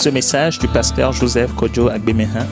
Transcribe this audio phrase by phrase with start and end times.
[0.00, 2.46] Ce message du pasteur Joseph Kojo Agbemehin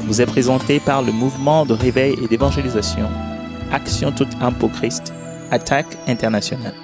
[0.00, 3.08] vous est présenté par le mouvement de réveil et d'évangélisation
[3.72, 5.14] Action toute âme pour Christ,
[5.50, 6.74] Attaque internationale.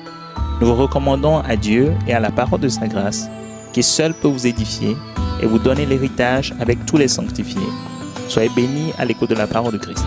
[0.59, 3.29] Nous vous recommandons à Dieu et à la parole de sa grâce,
[3.75, 4.97] qui seul peut vous édifier
[5.43, 7.61] et vous donner l'héritage avec tous les sanctifiés.
[8.27, 10.07] Soyez bénis à l'écoute de la parole de Christ.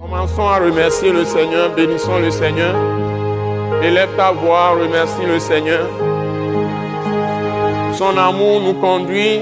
[0.00, 3.07] Commençons à remercier le Seigneur, bénissons le Seigneur.
[3.82, 5.86] Élève ta voix, remercie le Seigneur.
[7.94, 9.40] Son amour nous conduit,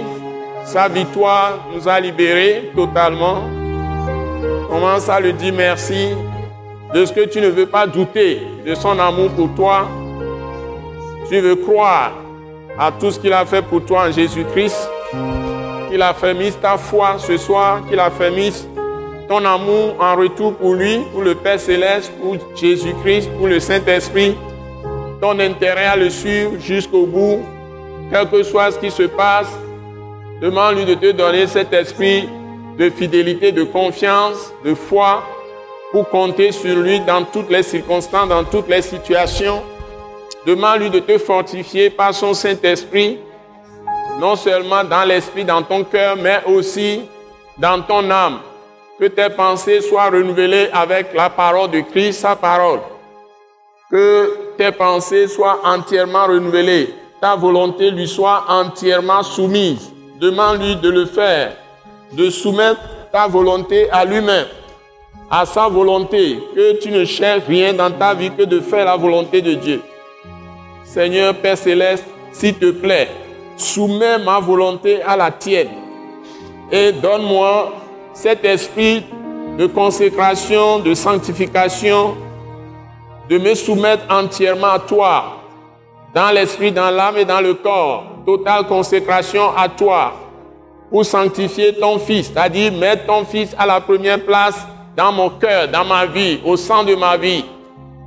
[0.64, 3.44] sa victoire nous a libérés totalement.
[4.68, 6.10] Commence à lui dire merci
[6.92, 9.88] de ce que tu ne veux pas douter de son amour pour toi.
[11.30, 12.12] Tu veux croire
[12.78, 14.88] à tout ce qu'il a fait pour toi en Jésus-Christ,
[15.88, 18.68] qu'il a fait mise ta foi ce soir, qu'il a fait mise
[19.28, 24.36] ton amour en retour pour lui, pour le Père céleste, pour Jésus-Christ, pour le Saint-Esprit,
[25.20, 27.40] ton intérêt à le suivre jusqu'au bout,
[28.10, 29.48] quel que soit ce qui se passe,
[30.40, 32.28] demande-lui de te donner cet esprit
[32.78, 35.22] de fidélité, de confiance, de foi,
[35.92, 39.62] pour compter sur lui dans toutes les circonstances, dans toutes les situations.
[40.46, 43.18] Demande-lui de te fortifier par son Saint-Esprit,
[44.20, 47.02] non seulement dans l'esprit, dans ton cœur, mais aussi
[47.58, 48.40] dans ton âme.
[48.98, 52.80] Que tes pensées soient renouvelées avec la parole de Christ, sa parole.
[53.90, 56.94] Que tes pensées soient entièrement renouvelées.
[57.20, 59.92] Ta volonté lui soit entièrement soumise.
[60.18, 61.56] Demande-lui de le faire,
[62.12, 62.80] de soumettre
[63.12, 64.46] ta volonté à lui-même,
[65.30, 68.96] à sa volonté, que tu ne cherches rien dans ta vie que de faire la
[68.96, 69.82] volonté de Dieu.
[70.84, 73.10] Seigneur Père céleste, s'il te plaît,
[73.58, 75.68] soumets ma volonté à la tienne
[76.70, 77.72] et donne-moi
[78.16, 79.04] cet esprit
[79.58, 82.16] de consécration, de sanctification,
[83.28, 85.42] de me soumettre entièrement à toi,
[86.14, 90.14] dans l'esprit, dans l'âme et dans le corps, totale consécration à toi,
[90.90, 95.68] pour sanctifier ton Fils, c'est-à-dire mettre ton Fils à la première place dans mon cœur,
[95.68, 97.44] dans ma vie, au sein de ma vie.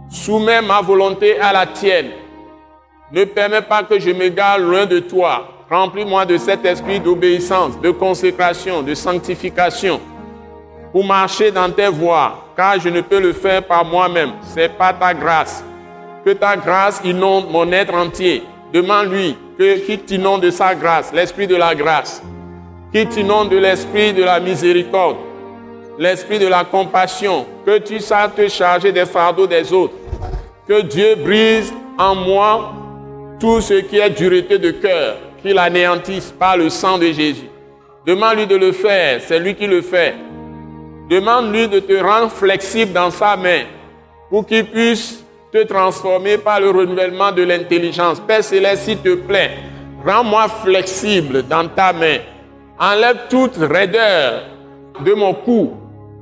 [0.10, 2.10] Soumets ma volonté à la tienne.
[3.12, 5.59] Ne permets pas que je m'égare loin de toi.
[5.70, 10.02] Remplis-moi de cet esprit d'obéissance, de consécration, de sanctification,
[10.92, 14.32] pour marcher dans tes voies, car je ne peux le faire par moi-même.
[14.42, 15.64] C'est pas ta grâce.
[16.26, 18.44] Que ta grâce inonde mon être entier.
[18.74, 22.24] Demande-lui que qu'il t'inonde de sa grâce, l'esprit de la grâce,
[22.92, 25.18] qu'il t'inonde de l'esprit de la miséricorde,
[26.00, 29.94] l'esprit de la compassion, que tu saches te charger des fardeaux des autres,
[30.68, 32.74] que Dieu brise en moi
[33.40, 37.50] tout ce qui est dureté de cœur, qu'il anéantisse par le sang de Jésus.
[38.06, 40.16] Demande-lui de le faire, c'est lui qui le fait.
[41.10, 43.64] Demande-lui de te rendre flexible dans sa main
[44.30, 48.20] pour qu'il puisse te transformer par le renouvellement de l'intelligence.
[48.20, 49.52] Père Céleste, s'il te plaît,
[50.06, 52.18] rends-moi flexible dans ta main.
[52.80, 54.44] Enlève toute raideur
[55.04, 55.74] de mon cou.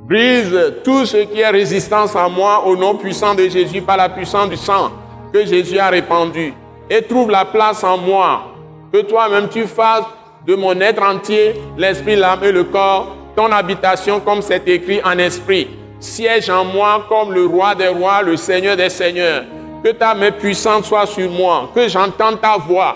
[0.08, 4.08] Brise tout ce qui est résistance à moi au nom puissant de Jésus par la
[4.08, 4.92] puissance du sang
[5.34, 6.54] que Jésus a répandu.
[6.90, 8.57] Et trouve la place en moi.
[8.92, 10.06] Que toi-même tu fasses
[10.46, 15.18] de mon être entier, l'esprit, l'âme et le corps, ton habitation comme c'est écrit en
[15.18, 15.68] esprit.
[16.00, 19.44] Siège en moi comme le roi des rois, le seigneur des seigneurs.
[19.84, 22.96] Que ta main puissante soit sur moi, que j'entende ta voix.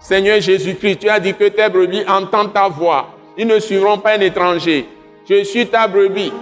[0.00, 3.06] Seigneur Jésus-Christ, tu as dit que tes brebis entendent ta voix.
[3.38, 4.86] Ils ne suivront pas un étranger.
[5.28, 6.32] Je suis ta brebis.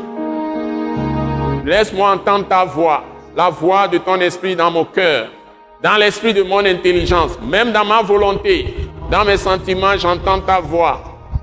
[1.64, 3.04] Laisse-moi entendre ta voix,
[3.36, 5.28] la voix de ton esprit dans mon cœur,
[5.82, 8.74] dans l'esprit de mon intelligence, même dans ma volonté,
[9.10, 11.02] dans mes sentiments, j'entends ta voix.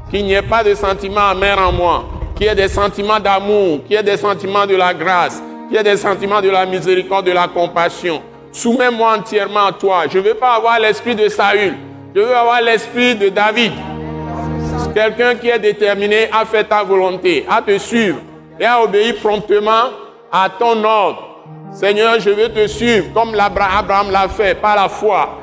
[0.09, 2.05] Qu'il n'y ait pas de sentiments amers en moi,
[2.35, 5.75] qu'il y ait des sentiments d'amour, qu'il y ait des sentiments de la grâce, qu'il
[5.75, 8.21] y ait des sentiments de la miséricorde, de la compassion.
[8.51, 10.03] Soumets-moi entièrement à toi.
[10.09, 11.75] Je ne veux pas avoir l'esprit de Saül.
[12.15, 13.73] Je veux avoir l'esprit de David.
[14.95, 18.17] Quelqu'un qui est déterminé à faire ta volonté, à te suivre
[18.59, 19.91] et à obéir promptement
[20.31, 21.28] à ton ordre.
[21.71, 25.39] Seigneur, je veux te suivre comme Abraham l'a fait par la foi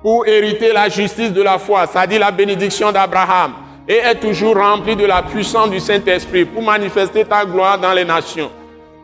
[0.00, 3.52] pour hériter la justice de la foi, c'est-à-dire la bénédiction d'Abraham,
[3.88, 8.04] et être toujours rempli de la puissance du Saint-Esprit pour manifester ta gloire dans les
[8.04, 8.50] nations.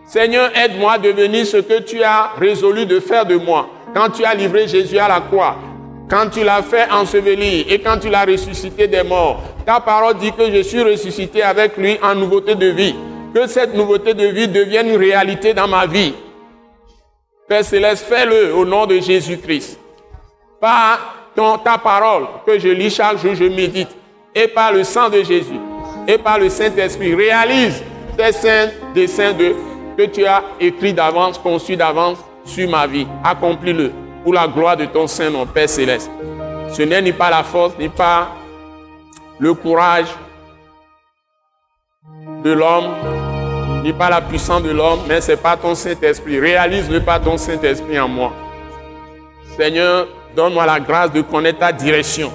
[0.06, 4.24] Seigneur, aide-moi à devenir ce que tu as résolu de faire de moi quand tu
[4.24, 5.56] as livré Jésus à la croix,
[6.08, 9.42] quand tu l'as fait ensevelir et quand tu l'as ressuscité des morts.
[9.66, 12.94] Ta parole dit que je suis ressuscité avec lui en nouveauté de vie.
[13.34, 16.14] Que cette nouveauté de vie devienne une réalité dans ma vie.
[17.48, 19.78] Père Céleste, fais-le au nom de Jésus-Christ.
[20.60, 20.98] Par
[21.34, 23.90] ton, ta parole que je lis chaque jour, je médite.
[24.34, 25.58] Et par le sang de Jésus.
[26.06, 27.14] Et par le Saint-Esprit.
[27.14, 27.82] Réalise
[28.16, 29.54] tes saints desseins de,
[29.96, 33.06] que tu as écrits d'avance, conçus d'avance sur ma vie.
[33.24, 33.92] Accomplis-le
[34.22, 36.10] pour la gloire de ton Saint-Nom, Père céleste.
[36.72, 38.28] Ce n'est ni pas la force, ni pas
[39.38, 40.08] le courage
[42.44, 42.94] de l'homme,
[43.82, 46.38] ni pas la puissance de l'homme, mais c'est pas ton Saint-Esprit.
[46.38, 48.32] Réalise-le par ton Saint-Esprit en moi.
[49.56, 50.06] Seigneur,
[50.36, 52.32] donne-moi la grâce de connaître ta direction.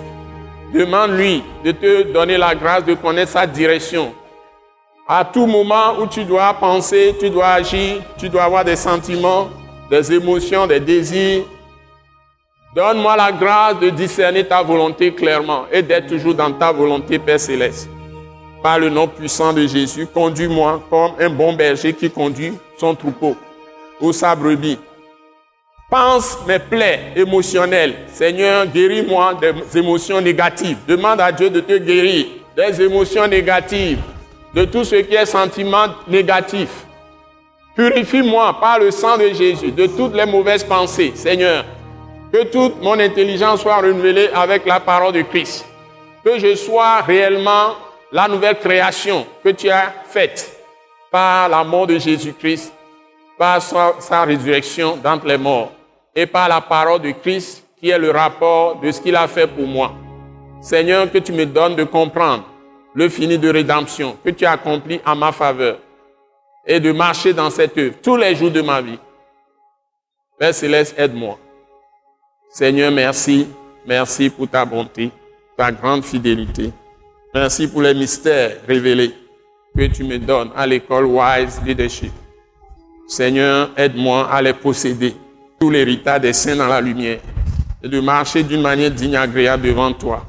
[0.73, 4.13] Demande-lui de te donner la grâce de connaître sa direction.
[5.07, 9.47] À tout moment où tu dois penser, tu dois agir, tu dois avoir des sentiments,
[9.89, 11.45] des émotions, des désirs.
[12.75, 17.39] Donne-moi la grâce de discerner ta volonté clairement et d'être toujours dans ta volonté, Père
[17.39, 17.89] céleste.
[18.67, 23.33] Par le nom puissant de Jésus, conduis-moi comme un bon berger qui conduit son troupeau
[24.01, 24.77] ou sa brebis.
[25.89, 27.95] Pense mes plaies émotionnelles.
[28.11, 30.79] Seigneur, guéris-moi des émotions négatives.
[30.85, 32.25] Demande à Dieu de te guérir
[32.57, 34.01] des émotions négatives,
[34.53, 36.67] de tout ce qui est sentiment négatif.
[37.73, 41.63] Purifie-moi par le sang de Jésus de toutes les mauvaises pensées, Seigneur.
[42.33, 45.65] Que toute mon intelligence soit renouvelée avec la parole de Christ.
[46.21, 50.57] Que je sois réellement la nouvelle création que tu as faite
[51.11, 52.73] par la mort de Jésus-Christ,
[53.37, 55.71] par sa, résurrection d'entre les morts
[56.15, 59.47] et par la parole de Christ qui est le rapport de ce qu'il a fait
[59.47, 59.93] pour moi.
[60.61, 62.45] Seigneur, que tu me donnes de comprendre
[62.95, 65.77] le fini de rédemption que tu as accompli en ma faveur
[66.65, 68.99] et de marcher dans cette œuvre tous les jours de ma vie.
[70.39, 71.37] Père Céleste, aide-moi.
[72.49, 73.47] Seigneur, merci.
[73.85, 75.11] Merci pour ta bonté,
[75.55, 76.73] ta grande fidélité.
[77.39, 79.13] Merci pour les mystères révélés
[79.77, 82.11] que tu me donnes à l'école Wise Leadership.
[83.07, 85.13] Seigneur, aide-moi à les posséder
[85.59, 87.19] tout l'héritage des saints dans la lumière
[87.83, 90.25] et de marcher d'une manière digne et agréable devant toi.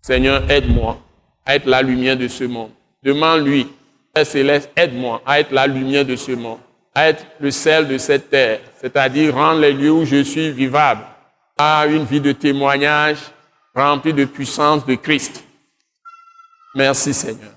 [0.00, 0.96] Seigneur, aide-moi
[1.44, 2.70] à être la lumière de ce monde.
[3.02, 3.66] Demande-lui,
[4.14, 6.58] Père céleste, aide-moi à être la lumière de ce monde,
[6.94, 11.02] à être le sel de cette terre, c'est-à-dire rendre les lieux où je suis vivable
[11.58, 13.18] à une vie de témoignage
[13.74, 15.45] remplie de puissance de Christ.
[16.76, 17.52] Merci Seigneur.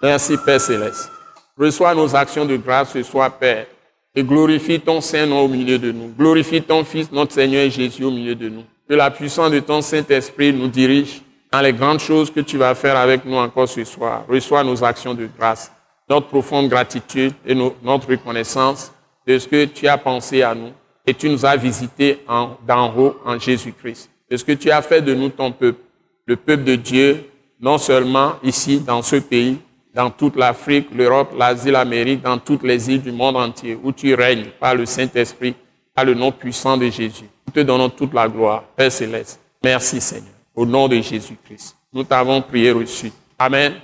[0.00, 1.10] Merci Père céleste.
[1.58, 3.66] Reçois nos actions de grâce ce soir, Père
[4.14, 6.12] et glorifie ton Saint-Nom au milieu de nous.
[6.16, 8.62] Glorifie ton Fils, notre Seigneur Jésus au milieu de nous.
[8.88, 12.76] Que la puissance de ton Saint-Esprit nous dirige dans les grandes choses que tu vas
[12.76, 14.24] faire avec nous encore ce soir.
[14.28, 15.72] Reçois nos actions de grâce,
[16.08, 18.92] notre profonde gratitude et notre reconnaissance
[19.26, 20.70] de ce que tu as pensé à nous
[21.04, 24.08] et tu nous as visités d'en haut en Jésus-Christ.
[24.30, 25.80] De ce que tu as fait de nous ton peuple,
[26.26, 27.29] le peuple de Dieu,
[27.60, 29.58] non seulement ici dans ce pays,
[29.94, 34.14] dans toute l'Afrique, l'Europe, l'Asie, l'Amérique, dans toutes les îles du monde entier, où tu
[34.14, 35.54] règnes par le Saint-Esprit,
[35.94, 37.28] par le nom puissant de Jésus.
[37.46, 39.40] Nous te donnons toute la gloire, Père céleste.
[39.62, 41.76] Merci Seigneur, au nom de Jésus-Christ.
[41.92, 43.12] Nous t'avons prié reçu.
[43.38, 43.74] Amen.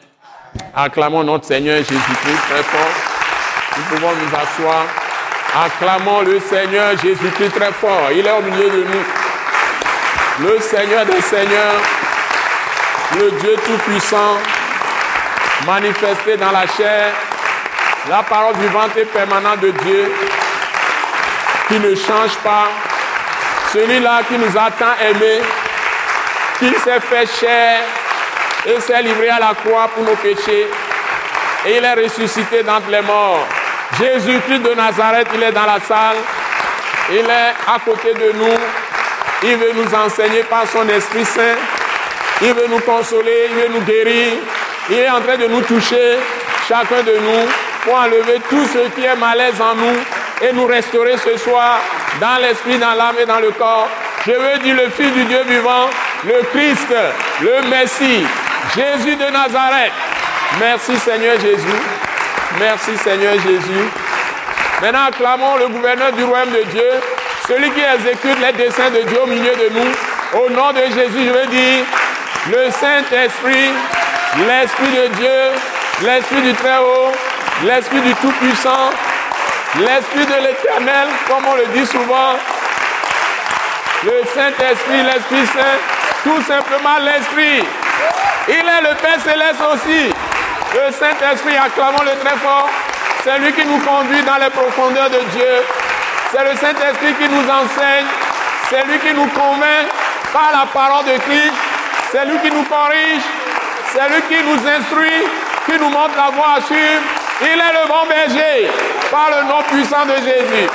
[0.74, 2.94] Acclamons notre Seigneur Jésus-Christ très fort.
[3.76, 4.86] Nous pouvons nous asseoir.
[5.54, 8.10] Acclamons le Seigneur Jésus-Christ très fort.
[8.12, 10.46] Il est au milieu de nous.
[10.48, 11.80] Le Seigneur des Seigneurs,
[13.14, 14.38] le Dieu Tout-Puissant,
[15.66, 17.12] manifesté dans la chair,
[18.08, 20.12] la parole vivante et permanente de Dieu,
[21.68, 22.68] qui ne change pas,
[23.72, 25.40] celui-là qui nous a tant aimés,
[26.58, 27.80] qui s'est fait chair
[28.66, 30.68] et s'est livré à la croix pour nos péchés,
[31.66, 33.46] et il est ressuscité d'entre les morts.
[33.98, 36.16] Jésus-Christ de Nazareth, il est dans la salle,
[37.10, 38.56] il est à côté de nous,
[39.42, 41.56] il veut nous enseigner par son Esprit Saint,
[42.42, 44.32] il veut nous consoler, il veut nous guérir,
[44.90, 46.18] il est en train de nous toucher,
[46.68, 47.48] chacun de nous,
[47.82, 49.96] pour enlever tout ce qui est malaise en nous
[50.42, 51.80] et nous restaurer ce soir
[52.20, 53.88] dans l'esprit, dans l'âme et dans le corps.
[54.26, 55.88] Je veux dire le Fils du Dieu vivant,
[56.24, 56.92] le Christ,
[57.40, 58.26] le Messie,
[58.74, 59.92] Jésus de Nazareth.
[60.60, 61.80] Merci Seigneur Jésus.
[62.58, 63.86] Merci Seigneur Jésus.
[64.82, 66.90] Maintenant, acclamons le gouverneur du royaume de Dieu,
[67.48, 70.40] celui qui exécute les desseins de Dieu au milieu de nous.
[70.40, 71.84] Au nom de Jésus, je veux dire,
[72.50, 73.72] le Saint-Esprit
[74.44, 75.40] l'Esprit de Dieu,
[76.02, 77.12] l'Esprit du Très-Haut,
[77.64, 78.90] l'Esprit du Tout-Puissant,
[79.78, 82.36] l'Esprit de l'Éternel, comme on le dit souvent,
[84.04, 85.78] le Saint-Esprit, l'Esprit Saint,
[86.22, 87.64] tout simplement l'Esprit.
[88.48, 90.12] Il est le Père céleste aussi.
[90.74, 92.68] Le Saint-Esprit, acclamons-le très fort.
[93.24, 95.64] C'est lui qui nous conduit dans les profondeurs de Dieu.
[96.30, 98.06] C'est le Saint-Esprit qui nous enseigne.
[98.68, 99.88] C'est lui qui nous convainc
[100.32, 101.75] par la parole de Christ.
[102.10, 103.22] C'est lui qui nous corrige.
[103.92, 105.24] C'est lui qui nous instruit,
[105.64, 107.02] qui nous montre la voie à suivre.
[107.40, 108.70] Il est le bon berger
[109.10, 110.68] par le nom puissant de Jésus.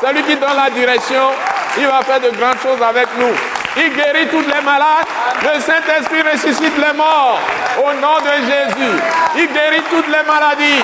[0.00, 1.30] C'est lui qui donne la direction.
[1.78, 3.34] Il va faire de grandes choses avec nous.
[3.76, 5.06] Il guérit toutes les malades.
[5.42, 7.38] Le Saint-Esprit ressuscite les morts.
[7.78, 8.96] Au nom de Jésus.
[9.36, 10.82] Il guérit toutes les maladies.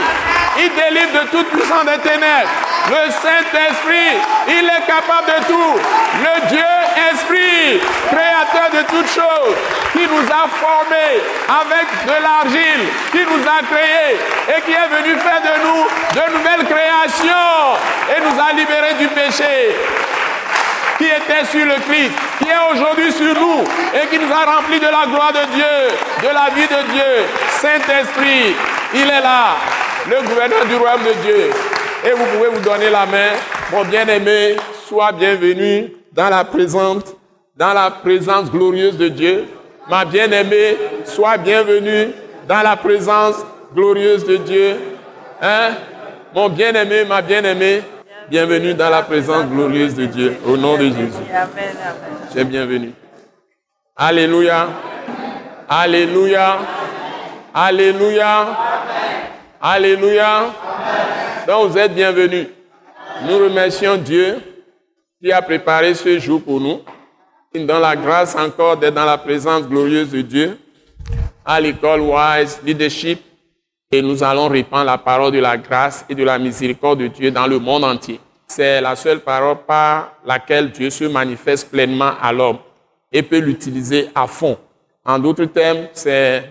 [0.58, 2.50] Il délivre de toute puissance des ténèbres.
[2.90, 5.80] Le Saint-Esprit, il est capable de tout.
[6.18, 6.72] Le Dieu
[7.12, 9.56] Esprit, créateur de toutes choses,
[9.92, 15.18] qui nous a formés avec de l'argile, qui nous a créés et qui est venu
[15.20, 17.78] faire de nous de nouvelles créations
[18.14, 19.76] et nous a libérés du péché
[20.98, 24.78] qui était sur le Christ, qui est aujourd'hui sur nous et qui nous a remplis
[24.78, 25.64] de la gloire de Dieu,
[26.22, 27.26] de la vie de Dieu.
[27.60, 28.54] Saint-Esprit,
[28.94, 29.56] il est là,
[30.08, 31.50] le gouverneur du royaume de Dieu.
[32.04, 33.30] Et vous pouvez vous donner la main.
[33.70, 34.56] Mon bien-aimé,
[34.88, 37.04] sois bienvenu dans la présence,
[37.56, 39.44] dans la présence glorieuse de Dieu.
[39.88, 42.12] Ma bien-aimée, sois bienvenue
[42.48, 43.36] dans la présence
[43.74, 44.76] glorieuse de Dieu.
[45.40, 45.70] Hein?
[46.34, 47.82] Mon bien-aimé, ma bien-aimée,
[48.28, 50.36] bienvenue dans la présence glorieuse de Dieu.
[50.44, 51.22] Au nom de Jésus.
[52.32, 52.92] Tu es bienvenu.
[53.96, 54.68] Alléluia.
[55.68, 56.58] Alléluia.
[57.54, 58.46] Alléluia.
[59.60, 60.46] Alléluia.
[61.46, 62.46] Donc vous êtes bienvenus.
[63.26, 64.40] Nous remercions Dieu
[65.20, 66.80] qui a préparé ce jour pour nous.
[67.66, 70.58] Dans la grâce encore d'être dans la présence glorieuse de Dieu
[71.44, 73.20] à l'école Wise Leadership
[73.90, 77.30] et nous allons répandre la parole de la grâce et de la miséricorde de Dieu
[77.32, 78.20] dans le monde entier.
[78.46, 82.58] C'est la seule parole par laquelle Dieu se manifeste pleinement à l'homme
[83.10, 84.56] et peut l'utiliser à fond.
[85.04, 86.44] En d'autres termes, c'est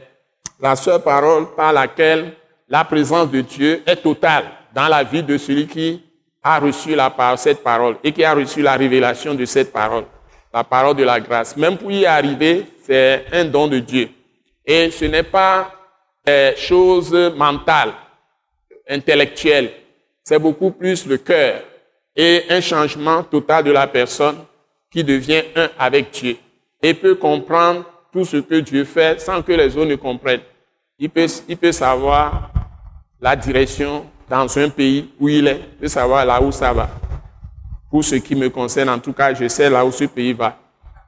[0.59, 2.33] la seule parole par laquelle
[2.67, 6.01] la présence de Dieu est totale dans la vie de celui qui
[6.43, 6.95] a reçu
[7.37, 10.05] cette parole et qui a reçu la révélation de cette parole,
[10.53, 11.55] la parole de la grâce.
[11.55, 14.09] Même pour y arriver, c'est un don de Dieu.
[14.65, 15.71] Et ce n'est pas
[16.25, 17.93] des choses mentales,
[18.89, 19.71] intellectuelles.
[20.23, 21.61] C'est beaucoup plus le cœur
[22.15, 24.37] et un changement total de la personne
[24.91, 26.37] qui devient un avec Dieu
[26.81, 30.41] et peut comprendre tout ce que Dieu fait sans que les autres ne comprennent.
[30.99, 32.51] Il peut savoir
[33.19, 36.89] la direction dans un pays où il est, peut savoir là où ça va.
[37.89, 40.57] Pour ce qui me concerne, en tout cas, je sais là où ce pays va.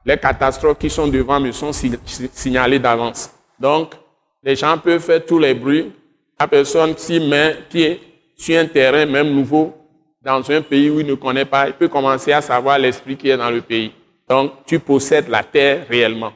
[0.04, 3.30] Les catastrophes qui sont devant me sont signalées d'avance.
[3.58, 3.94] Donc,
[4.42, 5.90] les gens peuvent faire tous les bruits.
[6.38, 7.98] La personne s'y met pied
[8.36, 9.74] sur un terrain, même nouveau,
[10.22, 13.30] dans un pays où il ne connaît pas, il peut commencer à savoir l'esprit qui
[13.30, 13.90] est dans le pays.
[14.28, 16.32] Donc, tu possèdes la terre réellement.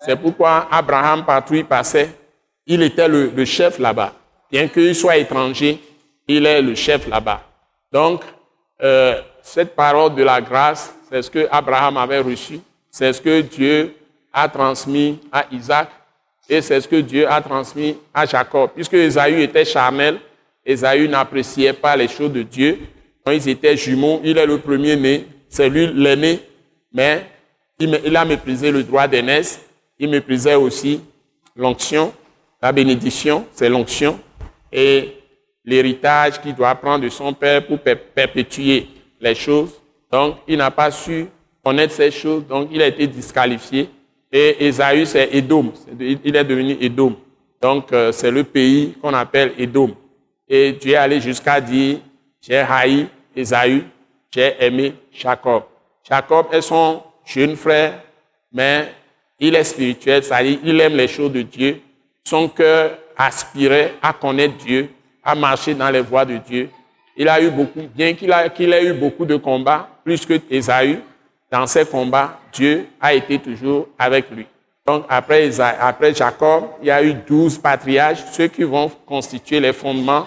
[0.00, 2.10] C'est pourquoi Abraham, partout où il passait,
[2.64, 4.12] il était le, chef là-bas.
[4.52, 5.80] Bien qu'il soit étranger,
[6.28, 7.42] il est le chef là-bas.
[7.90, 8.22] Donc,
[8.82, 13.40] euh, cette parole de la grâce, c'est ce que Abraham avait reçu, c'est ce que
[13.40, 13.94] Dieu
[14.32, 15.88] a transmis à Isaac,
[16.48, 18.70] et c'est ce que Dieu a transmis à Jacob.
[18.74, 20.18] Puisque Esaü était charnel,
[20.64, 22.78] Esaü n'appréciait pas les choses de Dieu.
[23.24, 26.40] Quand ils étaient jumeaux, il est le premier-né, c'est lui l'aîné,
[26.92, 27.26] mais
[27.78, 29.60] il a méprisé le droit d'aînesse.
[29.98, 31.00] Il méprisait aussi
[31.56, 32.12] l'onction,
[32.62, 34.18] la bénédiction, c'est l'onction,
[34.72, 35.17] et
[35.68, 38.86] l'héritage qu'il doit prendre de son père pour perpétuer
[39.20, 39.78] les choses.
[40.10, 41.26] Donc, il n'a pas su
[41.62, 43.90] connaître ces choses, donc il a été disqualifié.
[44.32, 45.72] Et Esaü, c'est Edom.
[46.00, 47.14] Il est devenu Edom.
[47.60, 49.94] Donc, euh, c'est le pays qu'on appelle Edom.
[50.48, 51.98] Et Dieu est allé jusqu'à dire,
[52.40, 53.06] j'ai haï
[53.36, 53.84] Esaü,
[54.30, 55.64] j'ai aimé Jacob.
[56.08, 58.00] Jacob est son jeune frère,
[58.50, 58.90] mais
[59.38, 61.80] il est spirituel, c'est-à-dire il aime les choses de Dieu.
[62.24, 64.88] Son cœur aspirait à connaître Dieu,
[65.28, 66.70] à marcher dans les voies de Dieu.
[67.14, 71.00] Il a eu beaucoup, bien qu'il ait eu beaucoup de combats, plus que Esaü,
[71.52, 74.46] dans ces combats, Dieu a été toujours avec lui.
[74.86, 79.74] Donc après, après Jacob, il y a eu douze patriarches, ceux qui vont constituer les
[79.74, 80.26] fondements.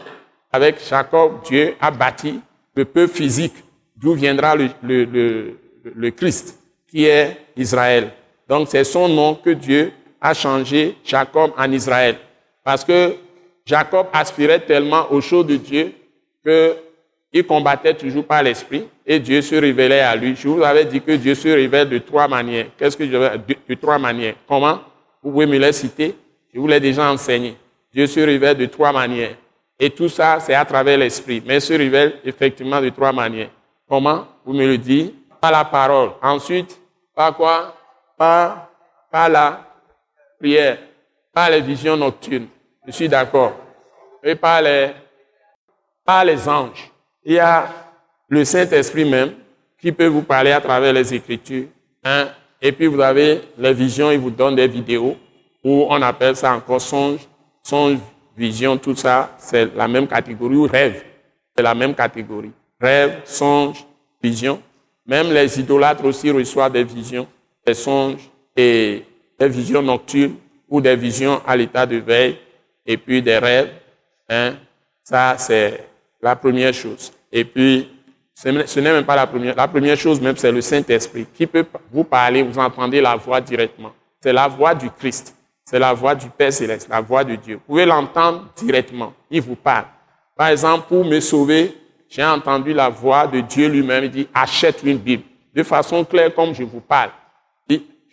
[0.51, 2.39] Avec Jacob, Dieu a bâti
[2.75, 3.55] le peuple physique,
[3.95, 8.11] d'où viendra le, le, le, Christ, qui est Israël.
[8.47, 12.17] Donc c'est son nom que Dieu a changé Jacob en Israël.
[12.63, 13.15] Parce que
[13.65, 15.93] Jacob aspirait tellement aux choses de Dieu
[16.43, 16.75] que
[17.33, 20.35] il combattait toujours par l'esprit et Dieu se révélait à lui.
[20.35, 22.67] Je vous avais dit que Dieu se révèle de trois manières.
[22.77, 24.35] Qu'est-ce que je veux de, de trois manières.
[24.47, 24.81] Comment?
[25.23, 26.15] Vous pouvez me les citer
[26.53, 27.55] Je vous l'ai déjà enseigné.
[27.93, 29.35] Dieu se révèle de trois manières.
[29.79, 31.41] Et tout ça, c'est à travers l'esprit.
[31.45, 33.49] Mais il se révèle effectivement de trois manières.
[33.87, 34.27] Comment?
[34.45, 36.11] Vous me le dites Par la parole.
[36.21, 36.79] Ensuite,
[37.15, 37.75] par quoi?
[38.17, 38.69] Par,
[39.09, 39.65] par la
[40.39, 40.79] prière.
[41.33, 42.47] Par les visions nocturnes.
[42.91, 43.53] Je suis d'accord.
[44.21, 44.89] Et par les,
[46.03, 46.91] par les anges
[47.23, 47.69] il y a
[48.27, 49.31] le Saint-Esprit même
[49.79, 51.67] qui peut vous parler à travers les Écritures.
[52.03, 52.27] Hein?
[52.61, 55.15] Et puis vous avez les visions, il vous donne des vidéos
[55.63, 57.21] où on appelle ça encore songe,
[57.63, 57.97] songe,
[58.35, 61.01] vision, tout ça, c'est la même catégorie, ou rêve,
[61.55, 62.51] c'est la même catégorie.
[62.79, 63.85] Rêve, songe,
[64.21, 64.61] vision.
[65.05, 67.27] Même les idolâtres aussi reçoivent des visions,
[67.65, 69.05] des songes et
[69.39, 70.35] des visions nocturnes
[70.67, 72.37] ou des visions à l'état de veille
[72.85, 73.71] et puis des rêves.
[74.29, 74.53] Hein?
[75.03, 75.85] Ça, c'est
[76.21, 77.11] la première chose.
[77.31, 77.89] Et puis,
[78.33, 79.55] Ce n'est même pas la première.
[79.55, 83.39] La première chose même, c'est le Saint-Esprit qui peut vous parler, vous entendez la voix
[83.39, 83.91] directement.
[84.19, 85.35] C'est la voix du Christ.
[85.63, 87.55] C'est la voix du Père céleste, la voix de Dieu.
[87.55, 89.13] Vous pouvez l'entendre directement.
[89.29, 89.85] Il vous parle.
[90.35, 91.77] Par exemple, pour me sauver,
[92.09, 94.05] j'ai entendu la voix de Dieu lui-même.
[94.05, 95.23] Il dit, achète une Bible.
[95.53, 97.11] De façon claire, comme je vous parle.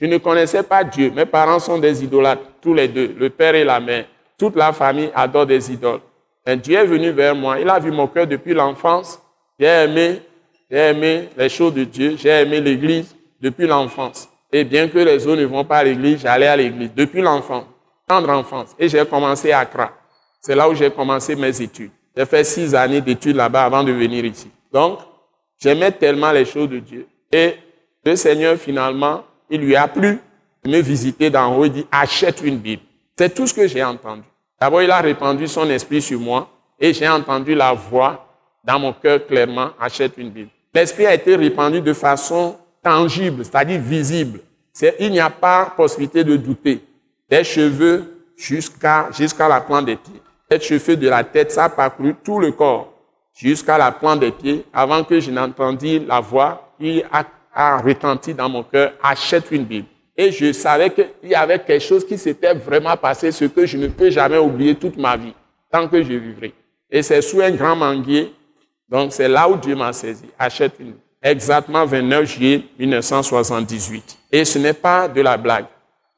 [0.01, 1.11] Je ne connaissais pas Dieu.
[1.11, 4.05] Mes parents sont des idolâtres, tous les deux, le père et la mère.
[4.39, 6.01] Toute la famille adore des idoles.
[6.47, 7.59] Mais Dieu est venu vers moi.
[7.61, 9.21] Il a vu mon cœur depuis l'enfance.
[9.59, 10.23] J'ai aimé,
[10.71, 12.17] j'ai aimé les choses de Dieu.
[12.17, 14.29] J'ai aimé l'Église depuis l'enfance.
[14.53, 17.65] Et bien que les autres ne vont pas à l'église, j'allais à l'église depuis l'enfance,
[18.07, 18.75] tendre enfance.
[18.79, 19.93] Et j'ai commencé à Accra.
[20.41, 21.91] C'est là où j'ai commencé mes études.
[22.17, 24.51] J'ai fait six années d'études là-bas avant de venir ici.
[24.73, 25.01] Donc,
[25.61, 27.07] j'aimais tellement les choses de Dieu.
[27.31, 27.57] Et
[28.05, 30.19] le Seigneur, finalement, il lui a plu
[30.65, 31.67] de me visiter d'en haut.
[31.67, 32.83] Il dit, achète une Bible.
[33.19, 34.23] C'est tout ce que j'ai entendu.
[34.61, 36.49] D'abord, il a répandu son esprit sur moi
[36.79, 38.27] et j'ai entendu la voix
[38.63, 40.51] dans mon cœur clairement, achète une Bible.
[40.73, 44.41] L'esprit a été répandu de façon tangible, c'est-à-dire visible.
[45.01, 46.81] Il n'y a pas possibilité de douter.
[47.29, 50.23] Des cheveux jusqu'à jusqu'à la plante des pieds.
[50.49, 52.93] Des cheveux de la tête, ça a parcouru tout le corps
[53.35, 58.33] jusqu'à la plante des pieds avant que je n'entendis la voix qui a, a retenti
[58.33, 59.89] dans mon cœur, achète une Bible.
[60.21, 63.79] Et je savais qu'il y avait quelque chose qui s'était vraiment passé, ce que je
[63.79, 65.33] ne peux jamais oublier toute ma vie,
[65.71, 66.53] tant que je vivrai.
[66.91, 68.33] Et c'est sous un grand manguier.
[68.89, 70.25] Donc c'est là où Dieu m'a saisi.
[70.37, 74.19] Achète une exactement 29 juillet 1978.
[74.33, 75.67] Et ce n'est pas de la blague.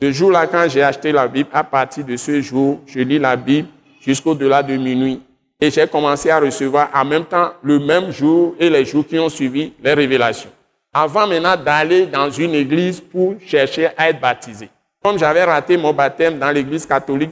[0.00, 3.36] Le jour-là, quand j'ai acheté la Bible, à partir de ce jour, je lis la
[3.36, 3.68] Bible
[4.00, 5.20] jusqu'au-delà de minuit.
[5.60, 9.18] Et j'ai commencé à recevoir en même temps le même jour et les jours qui
[9.18, 10.48] ont suivi les révélations.
[10.92, 14.68] Avant maintenant d'aller dans une église pour chercher à être baptisé.
[15.02, 17.30] Comme j'avais raté mon baptême dans l'église catholique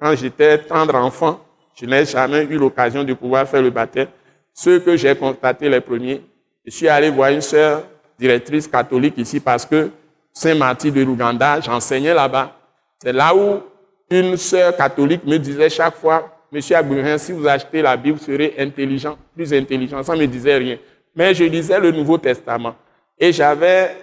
[0.00, 1.40] quand j'étais tendre enfant,
[1.74, 4.08] je n'ai jamais eu l'occasion de pouvoir faire le baptême.
[4.52, 6.22] Ceux que j'ai constatés les premiers,
[6.64, 7.84] je suis allé voir une sœur
[8.18, 9.90] directrice catholique ici parce que
[10.32, 12.56] Saint-Martin de l'Ouganda, j'enseignais là-bas.
[13.02, 13.60] C'est là où
[14.10, 18.24] une sœur catholique me disait chaque fois, Monsieur Agbourin, si vous achetez la Bible, vous
[18.24, 20.02] serez intelligent, plus intelligent.
[20.02, 20.76] Ça ne me disait rien.
[21.14, 22.74] Mais je lisais le Nouveau Testament.
[23.18, 23.96] Et j'avais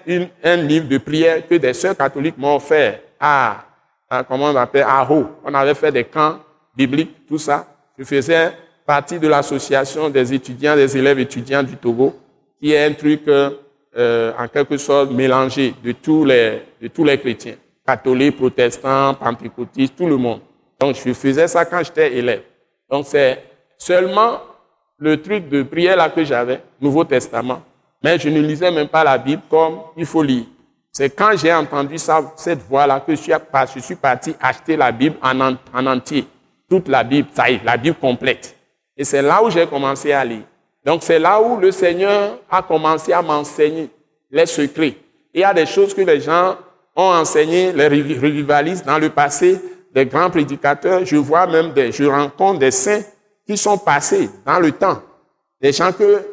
[0.44, 3.64] un livre de prière que des sœurs catholiques m'ont offert à,
[4.10, 5.28] à, comment on appelle, à Ho.
[5.44, 6.40] On avait fait des camps
[6.76, 7.68] bibliques, tout ça.
[7.98, 8.52] Je faisais
[8.86, 12.16] partie de l'association des étudiants, des élèves étudiants du Togo
[12.60, 17.18] qui est un truc euh, en quelque sorte mélangé de tous les, de tous les
[17.20, 20.40] chrétiens, catholiques, protestants, pentecôtistes, tout le monde.
[20.80, 22.42] Donc je faisais ça quand j'étais élève.
[22.90, 23.44] Donc c'est
[23.78, 24.40] seulement
[24.98, 27.62] le truc de prière là que j'avais, Nouveau Testament.
[28.04, 30.44] Mais je ne lisais même pas la Bible comme il faut lire.
[30.92, 35.56] C'est quand j'ai entendu ça, cette voix-là que je suis, parti acheter la Bible en,
[35.74, 36.28] en entier.
[36.70, 38.56] Toute la Bible, ça y est, la Bible complète.
[38.96, 40.44] Et c'est là où j'ai commencé à lire.
[40.86, 43.90] Donc c'est là où le Seigneur a commencé à m'enseigner
[44.30, 44.96] les secrets.
[45.34, 46.58] Il y a des choses que les gens
[46.96, 49.60] ont enseignées, les revivalistes dans le passé,
[49.94, 51.06] des grands prédicateurs.
[51.06, 53.02] Je vois même des, je rencontre des saints
[53.48, 55.02] qui sont passés dans le temps.
[55.60, 56.33] Des gens que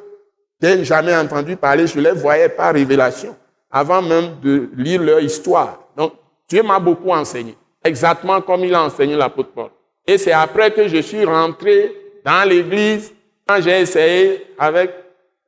[0.60, 3.34] j'ai jamais entendu parler, je les voyais par révélation,
[3.70, 5.84] avant même de lire leur histoire.
[5.96, 6.12] Donc
[6.48, 9.70] Dieu m'a beaucoup enseigné, exactement comme il a enseigné l'apôtre Paul.
[10.06, 11.94] Et c'est après que je suis rentré
[12.24, 13.12] dans l'église
[13.46, 14.90] quand j'ai essayé avec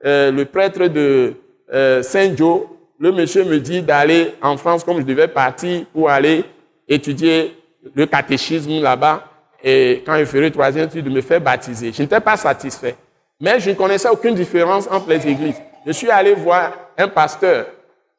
[0.04, 1.34] euh, le prêtre de
[1.72, 2.62] euh, Saint-Joe,
[2.98, 6.44] le monsieur me dit d'aller en France comme je devais partir pour aller
[6.88, 7.56] étudier
[7.94, 9.24] le catéchisme là-bas.
[9.62, 11.92] Et quand je ferai troisième étude, de me faire baptiser.
[11.92, 12.96] Je n'étais pas satisfait.
[13.42, 15.60] Mais je ne connaissais aucune différence entre les églises.
[15.84, 17.66] Je suis allé voir un pasteur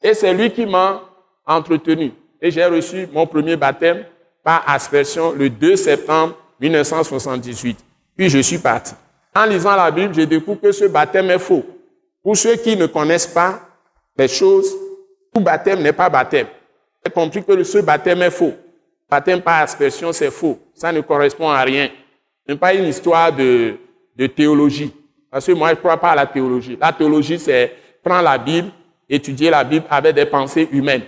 [0.02, 1.02] et c'est lui qui m'a
[1.48, 2.12] entretenu.
[2.42, 4.04] Et j'ai reçu mon premier baptême
[4.44, 7.80] par aspersion le 2 septembre 1978.
[8.18, 8.96] Puis je suis parti.
[9.34, 11.64] En lisant la Bible, je découvre que ce baptême est faux.
[12.22, 13.62] Pour ceux qui ne connaissent pas
[14.18, 14.76] les choses,
[15.34, 16.48] tout baptême n'est pas baptême.
[17.06, 18.54] J'ai compris que ce baptême est faux.
[19.10, 20.60] Baptême par aspersion, c'est faux.
[20.74, 21.90] Ça ne correspond à rien.
[22.46, 23.76] Ce n'est pas une histoire de,
[24.18, 24.94] de théologie.
[25.34, 26.78] Parce que moi, je ne crois pas à la théologie.
[26.80, 28.70] La théologie, c'est prendre la Bible,
[29.10, 31.02] étudier la Bible avec des pensées humaines,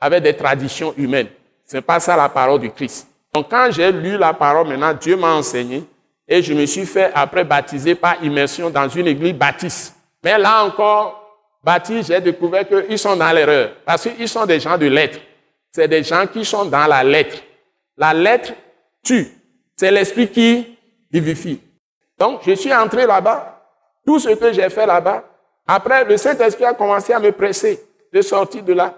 [0.00, 1.26] avec des traditions humaines.
[1.66, 3.06] Ce n'est pas ça la parole du Christ.
[3.34, 5.84] Donc, quand j'ai lu la parole, maintenant, Dieu m'a enseigné
[6.26, 9.94] et je me suis fait après baptiser par immersion dans une église baptiste.
[10.24, 13.72] Mais là encore, baptiste, j'ai découvert qu'ils sont dans l'erreur.
[13.84, 15.20] Parce qu'ils sont des gens de lettres.
[15.70, 17.42] C'est des gens qui sont dans la lettre.
[17.98, 18.54] La lettre
[19.04, 19.28] tue.
[19.76, 20.78] C'est l'esprit qui
[21.12, 21.60] vivifie.
[22.18, 23.52] Donc, je suis entré là-bas.
[24.06, 25.24] Tout ce que j'ai fait là-bas,
[25.66, 27.80] après, le Saint-Esprit a commencé à me presser
[28.12, 28.94] de sortir de là.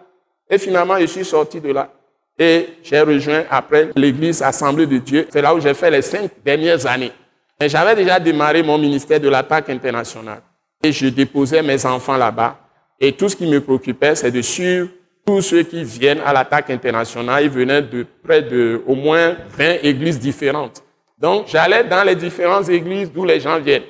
[0.50, 1.90] Et finalement, je suis sorti de là.
[2.38, 5.26] Et j'ai rejoint après l'église Assemblée de Dieu.
[5.30, 7.12] C'est là où j'ai fait les cinq dernières années.
[7.58, 10.42] Mais j'avais déjà démarré mon ministère de l'attaque internationale.
[10.80, 12.56] et je déposais mes enfants là-bas.
[13.00, 14.88] Et tout ce qui me préoccupait, c'est de suivre
[15.26, 17.42] tous ceux qui viennent à l'attaque internationale.
[17.44, 20.84] Ils venaient de près de au moins 20 églises différentes.
[21.18, 23.82] Donc, j'allais dans les différentes églises d'où les gens viennent.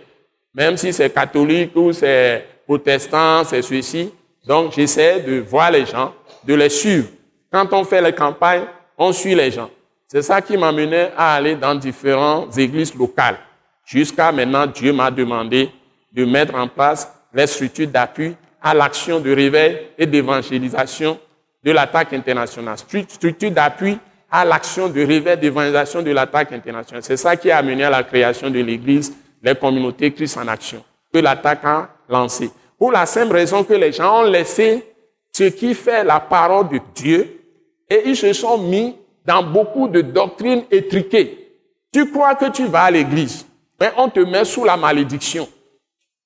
[0.55, 4.13] Même si c'est catholique ou c'est protestant, c'est ceci.
[4.47, 7.09] Donc, j'essaie de voir les gens, de les suivre.
[7.51, 8.65] Quand on fait les campagnes,
[8.97, 9.71] on suit les gens.
[10.07, 13.39] C'est ça qui m'amenait à aller dans différentes églises locales.
[13.85, 15.71] Jusqu'à maintenant, Dieu m'a demandé
[16.13, 21.19] de mettre en place les structures d'appui à l'action de réveil et d'évangélisation
[21.63, 22.77] de l'attaque internationale.
[22.79, 23.99] Structure d'appui
[24.31, 27.03] à l'action de réveil d'évangélisation de l'attaque internationale.
[27.03, 30.83] C'est ça qui a amené à la création de l'Église, les communautés Christ en action,
[31.12, 32.51] que l'attaque a lancé.
[32.79, 34.85] Pour la simple raison que les gens ont laissé
[35.33, 37.40] ce qui fait la parole de Dieu
[37.88, 41.53] et ils se sont mis dans beaucoup de doctrines étriquées.
[41.92, 43.46] Tu crois que tu vas à l'église,
[43.81, 45.48] mais on te met sous la malédiction.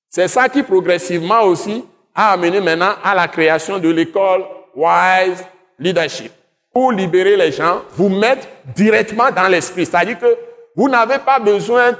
[0.09, 4.43] C'est ça qui progressivement aussi a amené maintenant à la création de l'école
[4.75, 5.43] Wise
[5.79, 6.31] Leadership.
[6.71, 9.85] Pour libérer les gens, vous mettre directement dans l'esprit.
[9.85, 10.37] C'est-à-dire que
[10.75, 11.95] vous n'avez pas besoin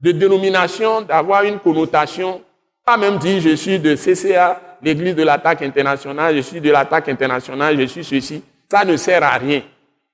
[0.00, 2.40] de dénomination, d'avoir une connotation.
[2.84, 7.08] Pas même dire je suis de CCA, l'église de l'attaque internationale, je suis de l'attaque
[7.08, 8.42] internationale, je suis ceci.
[8.70, 9.62] Ça ne sert à rien.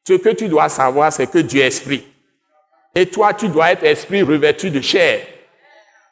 [0.07, 2.05] Ce que tu dois savoir, c'est que Dieu est esprit.
[2.95, 5.21] Et toi, tu dois être esprit revêtu de chair.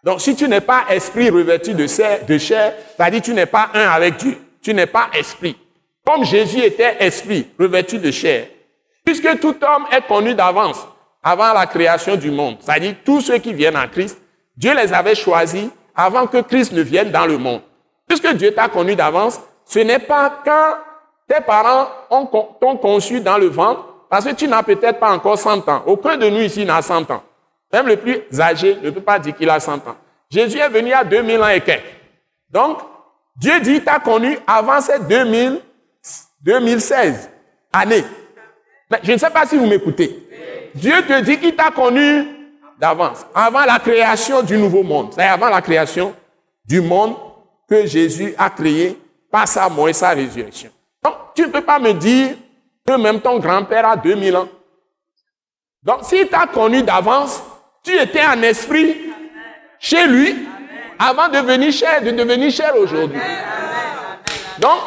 [0.02, 3.70] Donc, si tu n'es pas esprit revêtu de chair, de chair c'est-à-dire tu n'es pas
[3.74, 4.36] un avec Dieu.
[4.62, 5.56] Tu n'es pas esprit.
[6.04, 8.48] Comme Jésus était esprit revêtu de chair.
[9.04, 10.86] Puisque tout homme est connu d'avance,
[11.22, 12.56] avant la création du monde.
[12.60, 14.18] C'est-à-dire tous ceux qui viennent en Christ,
[14.56, 17.60] Dieu les avait choisis avant que Christ ne vienne dans le monde.
[18.08, 20.74] Puisque Dieu t'a connu d'avance, ce n'est pas quand
[21.28, 21.86] tes parents
[22.60, 25.82] t'ont conçu dans le ventre, parce que tu n'as peut-être pas encore 100 ans.
[25.86, 27.22] Aucun de nous ici n'a 100 ans.
[27.72, 29.96] Même le plus âgé ne peut pas dire qu'il a 100 ans.
[30.30, 31.84] Jésus est venu à 2000 ans et quelques.
[32.50, 32.78] Donc,
[33.36, 35.60] Dieu dit, t'a connu avant ces 2000,
[36.42, 37.30] 2016
[37.72, 38.04] années.
[39.02, 40.28] Je ne sais pas si vous m'écoutez.
[40.74, 42.26] Dieu te dit qu'il t'a connu
[42.78, 45.12] d'avance, avant la création du nouveau monde.
[45.14, 46.14] C'est avant la création
[46.64, 47.14] du monde
[47.68, 48.98] que Jésus a créé
[49.30, 50.70] par sa mort et sa résurrection.
[51.02, 52.36] Donc, tu ne peux pas me dire
[52.86, 54.48] que même ton grand-père a 2000 ans.
[55.82, 57.42] Donc, s'il t'a connu d'avance,
[57.82, 58.96] tu étais en esprit
[59.78, 60.46] chez lui
[60.98, 63.20] avant de devenir cher, de devenir cher aujourd'hui.
[64.58, 64.78] Donc,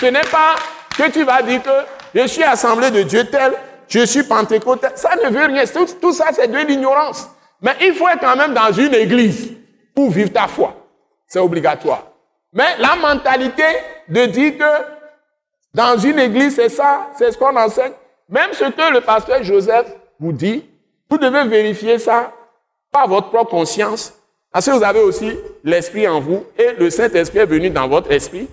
[0.00, 0.56] ce n'est pas
[0.96, 1.70] que tu vas dire que
[2.14, 3.52] je suis assemblé de Dieu tel,
[3.92, 4.86] je suis pentecôte.
[4.94, 5.64] Ça ne veut rien.
[5.66, 7.28] Tout, tout ça, c'est de l'ignorance.
[7.60, 9.52] Mais il faut être quand même dans une église
[9.94, 10.74] pour vivre ta foi.
[11.26, 12.06] C'est obligatoire.
[12.54, 13.64] Mais la mentalité
[14.08, 14.84] de dire que
[15.74, 17.92] dans une église, c'est ça, c'est ce qu'on enseigne.
[18.30, 19.86] Même ce que le pasteur Joseph
[20.18, 20.64] vous dit,
[21.10, 22.32] vous devez vérifier ça
[22.90, 24.14] par votre propre conscience.
[24.50, 28.10] Parce que vous avez aussi l'Esprit en vous et le Saint-Esprit est venu dans votre
[28.10, 28.48] esprit.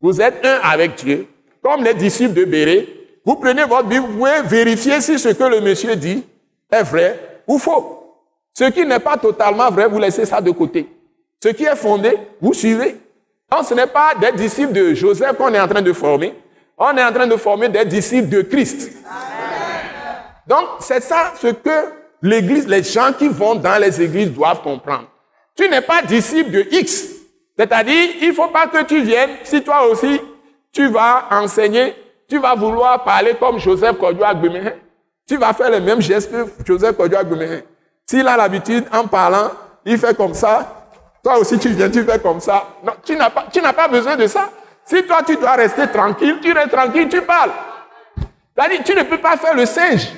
[0.00, 1.28] Vous êtes un avec Dieu.
[1.62, 5.44] Comme les disciples de Béré, vous prenez votre Bible, vous pouvez vérifier si ce que
[5.44, 6.24] le monsieur dit
[6.70, 7.96] est vrai ou faux.
[8.54, 10.88] Ce qui n'est pas totalement vrai, vous laissez ça de côté.
[11.42, 12.96] Ce qui est fondé, vous suivez.
[13.50, 16.34] Donc ce n'est pas des disciples de Joseph qu'on est en train de former.
[16.76, 18.92] On est en train de former des disciples de Christ.
[20.46, 25.08] Donc c'est ça ce que l'église, les gens qui vont dans les églises doivent comprendre.
[25.56, 27.04] Tu n'es pas disciple de X.
[27.58, 30.18] C'est-à-dire, il ne faut pas que tu viennes, si toi aussi,
[30.72, 31.94] tu vas enseigner,
[32.30, 34.72] tu vas vouloir parler comme Joseph Kodjo Agbemehin.
[35.26, 37.62] Tu vas faire les mêmes gestes que Joseph Kodjo Agbemehin.
[38.06, 39.50] S'il a l'habitude, en parlant,
[39.84, 40.86] il fait comme ça,
[41.22, 42.68] toi aussi, tu viens, tu fais comme ça.
[42.84, 44.48] Non, tu n'as pas, tu n'as pas besoin de ça.
[44.84, 47.50] Si toi, tu dois rester tranquille, tu restes tranquille, tu parles.
[48.56, 50.08] C'est-à-dire, tu ne peux pas faire le singe.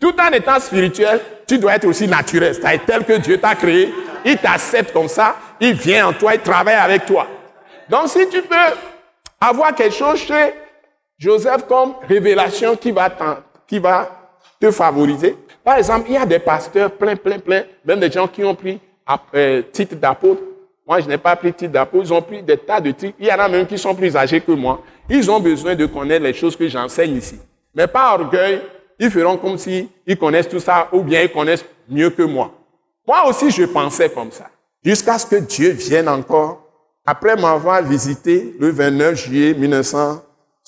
[0.00, 2.54] Tout en étant spirituel, tu dois être aussi naturel.
[2.54, 3.92] C'est-à-dire, tel que Dieu t'a créé,
[4.24, 7.26] il t'accepte comme ça, il vient en toi, il travaille avec toi.
[7.88, 8.56] Donc, si tu peux
[9.40, 10.54] avoir quelque chose chez
[11.18, 13.10] Joseph comme révélation qui va,
[13.66, 13.80] qui
[14.60, 15.36] te favoriser.
[15.64, 18.54] Par exemple, il y a des pasteurs plein, plein, plein, même des gens qui ont
[18.54, 18.78] pris
[19.34, 20.42] euh, titre d'apôtre.
[20.86, 22.04] Moi, je n'ai pas pris titre d'apôtre.
[22.06, 23.16] Ils ont pris des tas de titres.
[23.18, 24.80] Il y en a même qui sont plus âgés que moi.
[25.10, 27.38] Ils ont besoin de connaître les choses que j'enseigne ici.
[27.74, 28.62] Mais par orgueil,
[28.98, 32.52] ils feront comme si ils connaissent tout ça ou bien ils connaissent mieux que moi.
[33.06, 34.48] Moi aussi, je pensais comme ça.
[34.84, 36.64] Jusqu'à ce que Dieu vienne encore,
[37.04, 39.54] après m'avoir visité le 29 juillet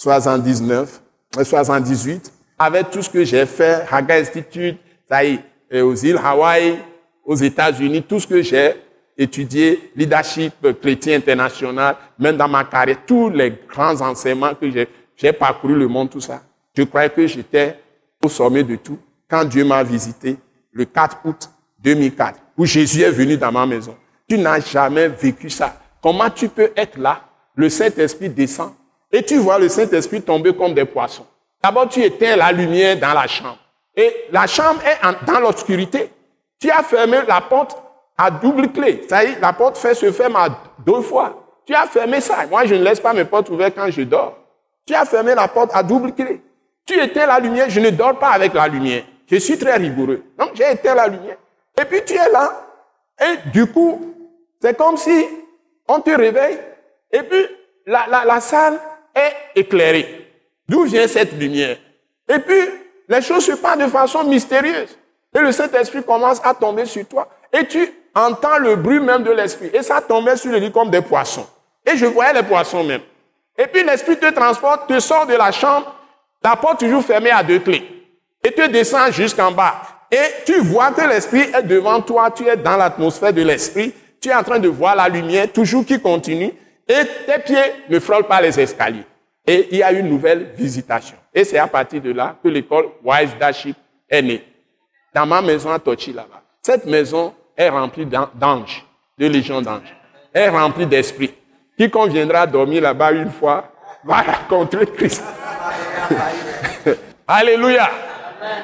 [0.03, 1.03] 1979,
[1.45, 4.79] 78, euh, avec tout ce que j'ai fait, Haga Institute,
[5.13, 6.79] euh, aux îles Hawaï,
[7.23, 8.77] aux États-Unis, tout ce que j'ai
[9.19, 15.33] étudié, leadership chrétien international, même dans ma carrière, tous les grands enseignements que j'ai, j'ai
[15.35, 16.41] parcouru le monde, tout ça.
[16.75, 17.79] Je croyais que j'étais
[18.25, 20.39] au sommet de tout quand Dieu m'a visité
[20.73, 23.95] le 4 août 2004, où Jésus est venu dans ma maison.
[24.27, 25.79] Tu n'as jamais vécu ça.
[26.03, 27.21] comment tu peux être là?
[27.55, 28.73] Le Saint-Esprit descend
[29.13, 31.27] et tu vois le Saint-Esprit tomber comme des poissons.
[31.63, 33.59] D'abord, tu éteins la lumière dans la chambre.
[33.97, 36.11] Et la chambre est dans l'obscurité.
[36.59, 37.77] Tu as fermé la porte
[38.17, 39.05] à double clé.
[39.09, 41.37] Ça y est, la porte fait se ferme à deux fois.
[41.67, 42.47] Tu as fermé ça.
[42.49, 44.37] Moi, je ne laisse pas mes portes ouvertes quand je dors.
[44.87, 46.41] Tu as fermé la porte à double clé.
[46.87, 47.69] Tu éteins la lumière.
[47.69, 49.03] Je ne dors pas avec la lumière.
[49.31, 50.23] Je suis très rigoureux.
[50.39, 51.37] Donc, j'ai éteint la lumière.
[51.81, 52.67] Et puis, tu es là.
[53.21, 54.15] Et du coup,
[54.61, 55.27] c'est comme si
[55.87, 56.59] on te réveille.
[57.13, 57.47] Et puis,
[57.87, 58.79] la, la, la salle
[59.15, 60.29] est éclairée.
[60.69, 61.77] D'où vient cette lumière
[62.29, 62.61] Et puis,
[63.09, 64.97] les choses se passent de façon mystérieuse.
[65.35, 67.29] Et le Saint-Esprit commence à tomber sur toi.
[67.53, 69.71] Et tu entends le bruit même de l'Esprit.
[69.73, 71.47] Et ça tombait sur le lit comme des poissons.
[71.85, 73.01] Et je voyais les poissons même.
[73.57, 75.95] Et puis l'Esprit te transporte, te sort de la chambre,
[76.43, 77.87] la porte toujours fermée à deux clés.
[78.43, 79.83] Et te descend jusqu'en bas.
[80.11, 84.29] Et tu vois que l'Esprit est devant toi, tu es dans l'atmosphère de l'Esprit, tu
[84.29, 86.53] es en train de voir la lumière toujours qui continue,
[86.91, 89.05] et tes pieds ne frôlent pas les escaliers.
[89.47, 91.17] Et il y a une nouvelle visitation.
[91.33, 93.77] Et c'est à partir de là que l'école Wise Daship
[94.09, 94.45] est née.
[95.15, 96.43] Dans ma maison à Tochi là-bas.
[96.63, 98.85] Cette maison est remplie d'anges,
[99.17, 99.95] de légions d'anges.
[100.35, 101.33] Est remplie d'esprit.
[101.79, 103.73] Quiconque viendra dormir là-bas une fois
[104.05, 105.23] va rencontrer Christ.
[107.29, 107.89] Alléluia.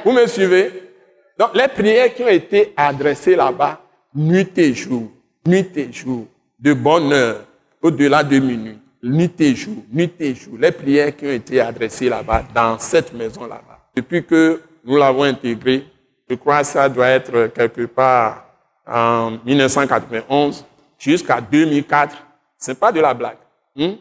[0.05, 0.91] Vous me suivez?
[1.39, 3.81] Donc les prières qui ont été adressées là-bas,
[4.15, 5.11] nuit et jour,
[5.47, 6.27] nuit et jour,
[6.59, 7.45] de bonne heure,
[7.83, 12.09] au-delà de minuit, nuit et jour, nuit et jour, les prières qui ont été adressées
[12.09, 13.79] là-bas, dans cette maison là-bas.
[13.95, 15.87] Depuis que nous l'avons intégrée,
[16.29, 18.45] je crois que ça doit être quelque part
[18.87, 20.65] en 1991
[20.99, 22.17] jusqu'à 2004.
[22.59, 23.39] Ce n'est pas de la blague.
[23.75, 23.93] Hmm?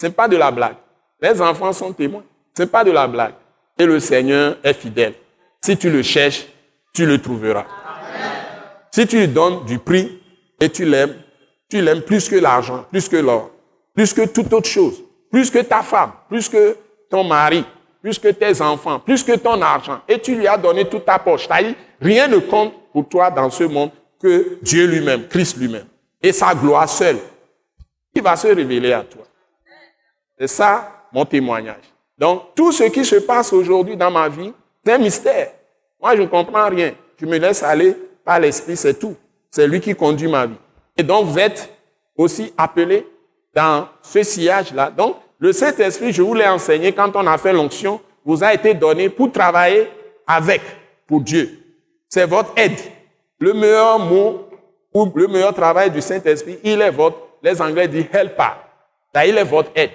[0.00, 0.76] Ce n'est pas de la blague.
[1.20, 2.24] Les enfants sont témoins.
[2.56, 3.34] Ce n'est pas de la blague.
[3.78, 5.14] Et le Seigneur est fidèle.
[5.60, 6.46] Si tu le cherches,
[6.94, 7.66] tu le trouveras.
[8.90, 10.22] Si tu lui donnes du prix
[10.60, 11.14] et tu l'aimes,
[11.68, 13.50] tu l'aimes plus que l'argent, plus que l'or,
[13.94, 16.76] plus que toute autre chose, plus que ta femme, plus que
[17.10, 17.64] ton mari,
[18.00, 21.18] plus que tes enfants, plus que ton argent, et tu lui as donné toute ta
[21.18, 21.48] poche.
[22.00, 25.86] Rien ne compte pour toi dans ce monde que Dieu lui-même, Christ lui-même,
[26.22, 27.18] et sa gloire seule.
[28.14, 29.24] Il va se révéler à toi.
[30.38, 31.84] C'est ça mon témoignage.
[32.16, 34.52] Donc, tout ce qui se passe aujourd'hui dans ma vie,
[34.84, 35.52] c'est un mystère.
[36.00, 36.92] Moi, je ne comprends rien.
[37.20, 39.16] Je me laisse aller par l'Esprit, c'est tout.
[39.50, 40.54] C'est lui qui conduit ma vie.
[40.96, 41.68] Et donc, vous êtes
[42.16, 43.06] aussi appelés
[43.54, 44.90] dans ce sillage-là.
[44.90, 48.74] Donc, le Saint-Esprit, je vous l'ai enseigné quand on a fait l'onction, vous a été
[48.74, 49.88] donné pour travailler
[50.26, 50.62] avec,
[51.06, 51.58] pour Dieu.
[52.08, 52.78] C'est votre aide.
[53.38, 54.48] Le meilleur mot
[54.94, 58.56] ou le meilleur travail du Saint-Esprit, il est votre, les Anglais disent helper.
[59.14, 59.90] Là, il est votre aide.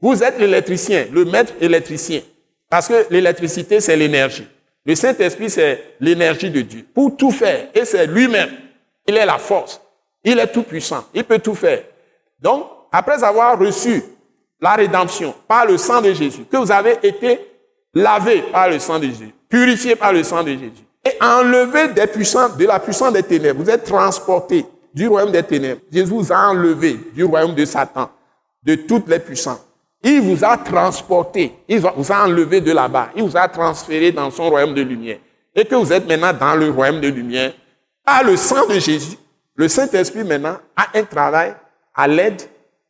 [0.00, 2.20] Vous êtes l'électricien, le maître électricien.
[2.68, 4.46] Parce que l'électricité, c'est l'énergie.
[4.84, 6.86] Le Saint-Esprit, c'est l'énergie de Dieu.
[6.94, 7.68] Pour tout faire.
[7.74, 8.50] Et c'est lui-même.
[9.06, 9.80] Il est la force.
[10.24, 11.04] Il est tout puissant.
[11.14, 11.82] Il peut tout faire.
[12.40, 14.02] Donc, après avoir reçu
[14.60, 17.40] la rédemption par le sang de Jésus, que vous avez été
[17.94, 22.06] lavé par le sang de Jésus, purifié par le sang de Jésus, et enlevé des
[22.06, 23.62] puissants, de la puissance des ténèbres.
[23.62, 25.80] Vous êtes transporté du royaume des ténèbres.
[25.90, 28.10] Jésus vous a enlevé du royaume de Satan,
[28.62, 29.64] de toutes les puissances.
[30.02, 34.30] Il vous a transporté, il vous a enlevé de là-bas, il vous a transféré dans
[34.30, 35.18] son royaume de lumière.
[35.54, 37.52] Et que vous êtes maintenant dans le royaume de lumière.
[38.04, 39.16] Par le sang de Jésus,
[39.60, 41.54] le Saint-Esprit maintenant a un travail
[41.94, 42.40] à l'aide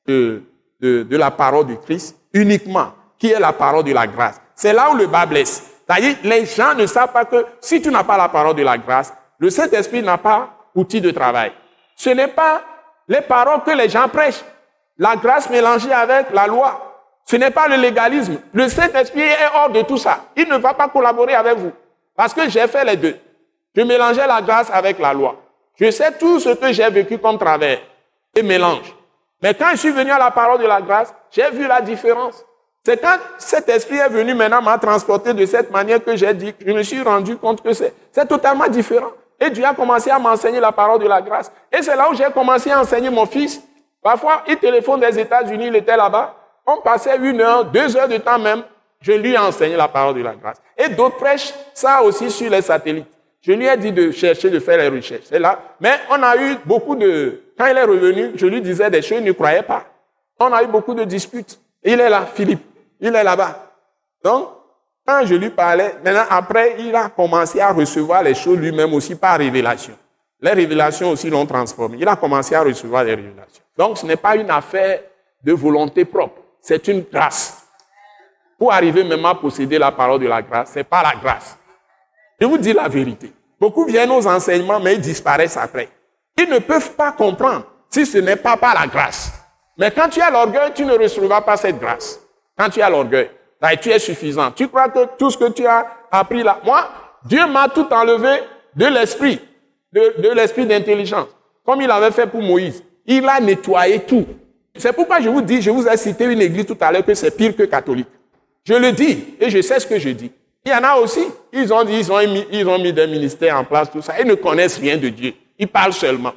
[0.06, 0.40] de,
[0.80, 4.40] la parole du Christ uniquement, qui est la parole de la grâce.
[4.54, 5.64] C'est là où le bas blesse.
[5.84, 8.78] C'est-à-dire, les gens ne savent pas que si tu n'as pas la parole de la
[8.78, 11.50] grâce, le Saint-Esprit n'a pas outil de travail.
[11.96, 12.62] Ce n'est pas
[13.08, 14.44] les paroles que les gens prêchent.
[14.96, 17.02] La grâce mélangée avec la loi.
[17.24, 18.38] Ce n'est pas le légalisme.
[18.52, 20.20] Le Saint-Esprit est hors de tout ça.
[20.36, 21.72] Il ne va pas collaborer avec vous.
[22.14, 23.16] Parce que j'ai fait les deux.
[23.74, 25.34] Je mélangeais la grâce avec la loi.
[25.80, 27.78] Je sais tout ce que j'ai vécu comme travers
[28.34, 28.94] et mélange.
[29.42, 32.44] Mais quand je suis venu à la parole de la grâce, j'ai vu la différence.
[32.84, 36.54] C'est quand cet esprit est venu maintenant m'a transporté de cette manière que j'ai dit,
[36.64, 39.10] je me suis rendu compte que c'est totalement différent.
[39.40, 41.50] Et Dieu a commencé à m'enseigner la parole de la grâce.
[41.72, 43.62] Et c'est là où j'ai commencé à enseigner mon fils.
[44.02, 46.34] Parfois, il téléphone des États-Unis, il était là-bas.
[46.66, 48.62] On passait une heure, deux heures de temps même.
[49.00, 50.58] Je lui ai enseigné la parole de la grâce.
[50.76, 53.08] Et d'autres prêchent ça aussi sur les satellites.
[53.42, 55.24] Je lui ai dit de chercher, de faire les recherches.
[55.24, 55.58] C'est là.
[55.80, 57.42] Mais on a eu beaucoup de...
[57.56, 59.84] Quand il est revenu, je lui disais des choses, il ne croyait pas.
[60.38, 61.58] On a eu beaucoup de disputes.
[61.82, 62.62] Il est là, Philippe.
[63.00, 63.72] Il est là-bas.
[64.22, 64.48] Donc,
[65.06, 69.14] quand je lui parlais, maintenant, après, il a commencé à recevoir les choses lui-même aussi
[69.14, 69.94] par révélation.
[70.42, 71.98] Les révélations aussi l'ont transformé.
[72.00, 73.62] Il a commencé à recevoir les révélations.
[73.76, 75.00] Donc, ce n'est pas une affaire
[75.42, 76.40] de volonté propre.
[76.60, 77.66] C'est une grâce.
[78.58, 81.56] Pour arriver même à posséder la parole de la grâce, c'est pas la grâce.
[82.40, 83.32] Je vous dis la vérité.
[83.60, 85.88] Beaucoup viennent aux enseignements, mais ils disparaissent après.
[86.38, 89.32] Ils ne peuvent pas comprendre si ce n'est pas par la grâce.
[89.76, 92.20] Mais quand tu as l'orgueil, tu ne recevras pas cette grâce.
[92.56, 93.30] Quand tu as l'orgueil,
[93.80, 94.50] tu es suffisant.
[94.52, 96.88] Tu crois que tout ce que tu as appris là, moi,
[97.24, 98.40] Dieu m'a tout enlevé
[98.74, 99.40] de l'esprit,
[99.92, 101.28] de, l'esprit d'intelligence,
[101.64, 102.82] comme il avait fait pour Moïse.
[103.06, 104.26] Il a nettoyé tout.
[104.76, 107.14] C'est pourquoi je vous dis, je vous ai cité une église tout à l'heure que
[107.14, 108.08] c'est pire que catholique.
[108.64, 110.30] Je le dis et je sais ce que je dis.
[110.64, 113.56] Il y en a aussi, ils ont ils ont, mis, ils ont mis des ministères
[113.56, 114.20] en place, tout ça.
[114.20, 115.32] Ils ne connaissent rien de Dieu.
[115.58, 116.32] Ils parlent seulement.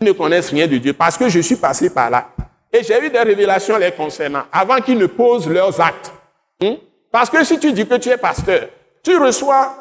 [0.00, 2.28] Ils ne connaissent rien de Dieu parce que je suis passé par là.
[2.72, 6.12] Et j'ai eu des révélations les concernant avant qu'ils ne posent leurs actes.
[6.60, 6.74] Hmm?
[7.10, 8.68] Parce que si tu dis que tu es pasteur,
[9.02, 9.74] tu reçois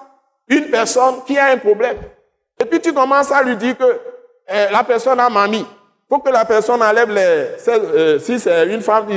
[0.48, 1.98] une personne qui a un problème.
[2.60, 4.00] Et puis tu commences à lui dire que
[4.48, 5.66] eh, la personne a mamie.
[5.66, 7.58] Il faut que la personne enlève les...
[7.68, 9.08] Euh, si c'est une femme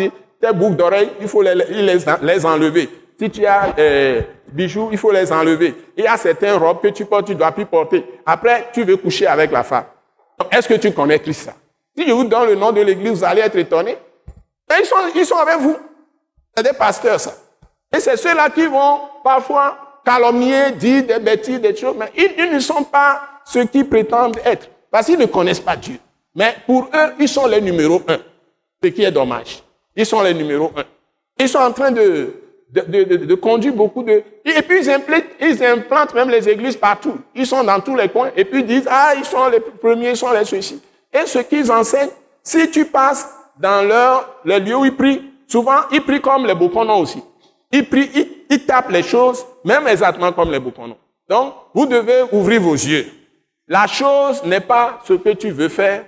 [0.40, 2.88] tes boucles d'oreilles, il faut les, les, enlever.
[3.18, 5.74] Si tu as euh, bijoux, il faut les enlever.
[5.96, 8.04] Il y a certaines robes que tu portes, tu ne dois plus porter.
[8.24, 9.84] Après, tu veux coucher avec la femme.
[10.52, 11.50] Est-ce que tu connais Christ
[11.96, 13.96] Si je vous donne le nom de l'église, vous allez être étonné.
[14.78, 15.76] ils sont, ils sont avec vous.
[16.56, 17.34] C'est des pasteurs, ça.
[17.94, 22.60] Et c'est ceux-là qui vont parfois calomnier, dire des bêtises, des choses, mais ils, ne
[22.60, 24.68] sont pas ceux qui prétendent être.
[24.90, 25.98] Parce qu'ils ne connaissent pas Dieu.
[26.34, 28.18] Mais pour eux, ils sont les numéros un.
[28.82, 29.62] Ce qui est dommage.
[29.96, 30.84] Ils sont les numéros un.
[31.40, 32.32] Ils sont en train de,
[32.70, 34.22] de, de, de conduire beaucoup de...
[34.44, 37.18] Et puis ils implantent, ils implantent même les églises partout.
[37.34, 38.30] Ils sont dans tous les coins.
[38.36, 40.82] Et puis ils disent, ah, ils sont les premiers, ils sont les ceux-ci.
[41.12, 42.10] Et ce qu'ils enseignent,
[42.42, 43.28] si tu passes
[43.58, 47.22] dans leur, les lieux où ils prient, souvent ils prient comme les Bokonos aussi.
[47.72, 50.96] Ils prient, ils, tapent les choses, même exactement comme les Bokonos.
[51.28, 53.06] Donc, vous devez ouvrir vos yeux.
[53.66, 56.04] La chose n'est pas ce que tu veux faire.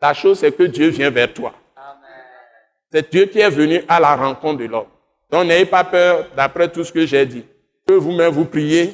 [0.00, 1.52] La chose, c'est que Dieu vient vers toi.
[2.92, 4.86] C'est Dieu qui est venu à la rencontre de l'homme.
[5.30, 7.44] Donc n'ayez pas peur d'après tout ce que j'ai dit.
[7.86, 8.92] Que vous-même vous priez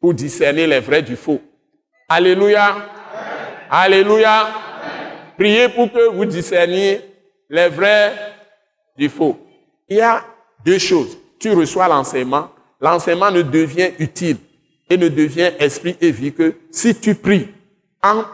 [0.00, 1.40] pour discerner les vrais du faux.
[2.08, 2.76] Alléluia.
[3.70, 4.48] Alléluia.
[5.36, 7.00] Priez pour que vous discerniez
[7.48, 8.12] les vrais
[8.96, 9.38] du faux.
[9.88, 10.24] Il y a
[10.64, 11.16] deux choses.
[11.38, 12.50] Tu reçois l'enseignement.
[12.80, 14.36] L'enseignement ne devient utile
[14.90, 17.48] et ne devient esprit et vie que si tu pries
[18.02, 18.24] en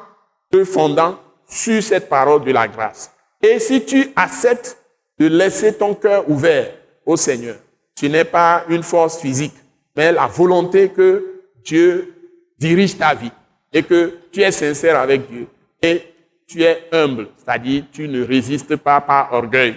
[0.51, 3.11] te fondant sur cette parole de la grâce.
[3.43, 4.77] Et si tu acceptes
[5.19, 6.71] de laisser ton cœur ouvert
[7.07, 7.57] au Seigneur.
[7.95, 9.55] Tu n'es pas une force physique,
[9.97, 12.15] mais la volonté que Dieu
[12.59, 13.31] dirige ta vie
[13.73, 15.47] et que tu es sincère avec Dieu
[15.83, 16.03] et
[16.47, 19.77] tu es humble, c'est-à-dire tu ne résistes pas par orgueil.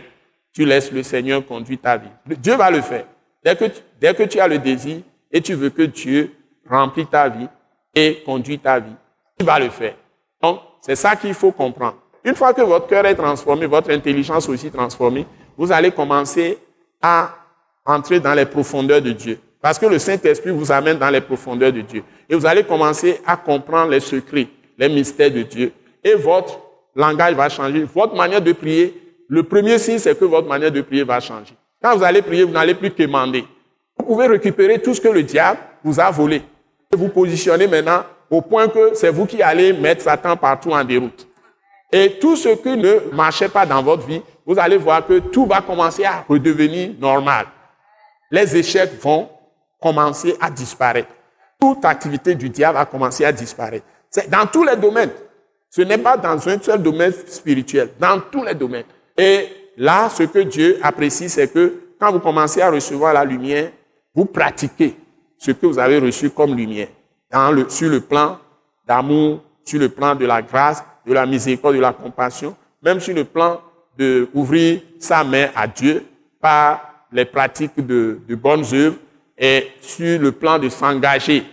[0.54, 2.10] Tu laisses le Seigneur conduire ta vie.
[2.26, 3.06] Dieu va le faire.
[3.44, 6.34] Dès que, tu, dès que tu as le désir et tu veux que Dieu
[6.68, 7.48] remplisse ta vie
[7.94, 8.96] et conduise ta vie,
[9.40, 9.96] il va le faire.
[10.42, 11.98] Donc, c'est ça qu'il faut comprendre.
[12.24, 15.26] Une fois que votre cœur est transformé, votre intelligence aussi transformée,
[15.58, 16.58] vous allez commencer
[17.02, 17.30] à
[17.86, 19.40] entrer dans les profondeurs de Dieu.
[19.62, 22.04] Parce que le Saint-Esprit vous amène dans les profondeurs de Dieu.
[22.30, 25.72] Et vous allez commencer à comprendre les secrets, les mystères de Dieu.
[26.04, 26.60] Et votre
[26.96, 27.84] langage va changer.
[27.94, 31.54] Votre manière de prier, le premier signe, c'est que votre manière de prier va changer.
[31.82, 33.46] Quand vous allez prier, vous n'allez plus quémander.
[33.98, 36.42] Vous pouvez récupérer tout ce que le diable vous a volé.
[36.94, 40.84] Et vous positionnez maintenant au point que c'est vous qui allez mettre Satan partout en
[40.84, 41.28] déroute.
[41.92, 45.46] Et tout ce qui ne marchait pas dans votre vie, vous allez voir que tout
[45.46, 47.48] va commencer à redevenir normal.
[48.32, 49.30] Les échecs vont
[49.80, 51.10] commencer à disparaître.
[51.60, 53.86] Toute activité du diable va commencer à disparaître.
[54.10, 55.12] C'est dans tous les domaines.
[55.70, 58.86] Ce n'est pas dans un seul domaine spirituel, dans tous les domaines.
[59.18, 63.72] Et là, ce que Dieu apprécie, c'est que quand vous commencez à recevoir la lumière,
[64.16, 64.96] vous pratiquez
[65.38, 66.88] ce que vous avez reçu comme lumière,
[67.68, 68.40] sur le plan
[68.88, 73.14] d'amour, sur le plan de la grâce, de la miséricorde, de la compassion, même sur
[73.14, 73.60] le plan
[73.98, 76.06] d'ouvrir sa main à Dieu
[76.40, 78.98] par les pratiques de, de bonnes œuvres
[79.38, 81.44] et sur le plan de s'engager,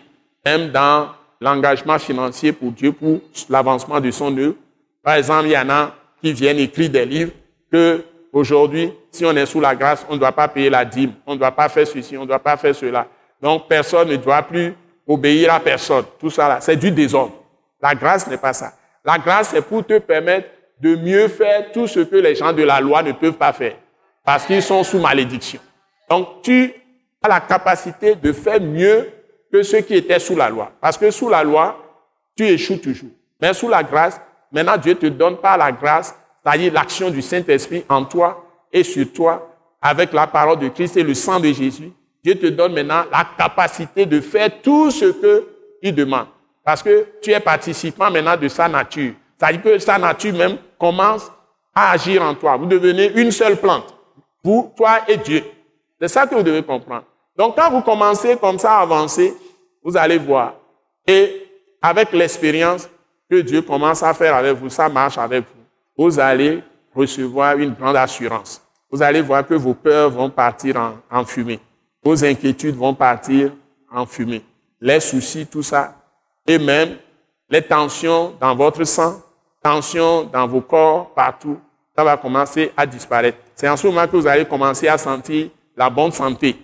[0.44, 1.08] même dans
[1.40, 4.54] l'engagement financier pour Dieu, pour l'avancement de son œuvre.
[5.02, 7.32] Par exemple, il y en a qui viennent écrire des livres
[7.70, 8.02] que
[8.32, 11.34] aujourd'hui, si on est sous la grâce, on ne doit pas payer la dîme, on
[11.34, 13.06] ne doit pas faire ceci, on ne doit pas faire cela.
[13.40, 14.74] Donc personne ne doit plus
[15.06, 16.04] obéir à personne.
[16.18, 17.34] Tout ça là, c'est du désordre.
[17.80, 18.72] La grâce n'est pas ça.
[19.04, 20.48] La grâce, c'est pour te permettre
[20.84, 23.76] de mieux faire tout ce que les gens de la loi ne peuvent pas faire,
[24.22, 25.58] parce qu'ils sont sous malédiction.
[26.10, 26.74] Donc, tu
[27.22, 29.08] as la capacité de faire mieux
[29.50, 30.72] que ceux qui étaient sous la loi.
[30.82, 31.82] Parce que sous la loi,
[32.36, 33.08] tu échoues toujours.
[33.40, 34.20] Mais sous la grâce,
[34.52, 36.14] maintenant Dieu te donne par la grâce,
[36.44, 41.02] c'est-à-dire l'action du Saint-Esprit en toi et sur toi, avec la parole de Christ et
[41.02, 41.92] le sang de Jésus.
[42.22, 45.14] Dieu te donne maintenant la capacité de faire tout ce
[45.82, 46.26] qu'il demande.
[46.62, 49.14] Parce que tu es participant maintenant de sa nature.
[49.44, 51.30] C'est-à-dire que sa nature même commence
[51.74, 52.56] à agir en toi.
[52.56, 53.94] Vous devenez une seule plante.
[54.42, 55.44] Vous, toi et Dieu.
[56.00, 57.04] C'est ça que vous devez comprendre.
[57.36, 59.34] Donc quand vous commencez comme ça à avancer,
[59.82, 60.54] vous allez voir.
[61.06, 61.46] Et
[61.82, 62.88] avec l'expérience
[63.30, 66.04] que Dieu commence à faire avec vous, ça marche avec vous.
[66.04, 66.62] Vous allez
[66.94, 68.62] recevoir une grande assurance.
[68.90, 71.60] Vous allez voir que vos peurs vont partir en, en fumée.
[72.02, 73.52] Vos inquiétudes vont partir
[73.92, 74.42] en fumée.
[74.80, 75.96] Les soucis, tout ça.
[76.46, 76.96] Et même
[77.50, 79.20] les tensions dans votre sang,
[79.64, 81.58] tensions dans vos corps, partout,
[81.96, 83.38] ça va commencer à disparaître.
[83.54, 86.56] C'est en ce moment que vous allez commencer à sentir la bonne santé.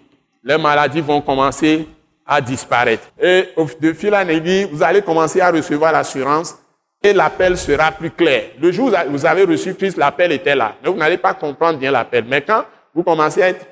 [0.44, 1.88] Les maladies vont commencer
[2.26, 3.04] à disparaître.
[3.20, 3.48] Et
[3.80, 6.58] de fil en aiguille, vous allez commencer à recevoir l'assurance
[7.02, 8.50] et l'appel sera plus clair.
[8.60, 10.74] Le jour où vous avez reçu Christ, l'appel était là.
[10.82, 12.24] Mais vous n'allez pas comprendre bien l'appel.
[12.28, 13.66] Mais quand vous commencez à être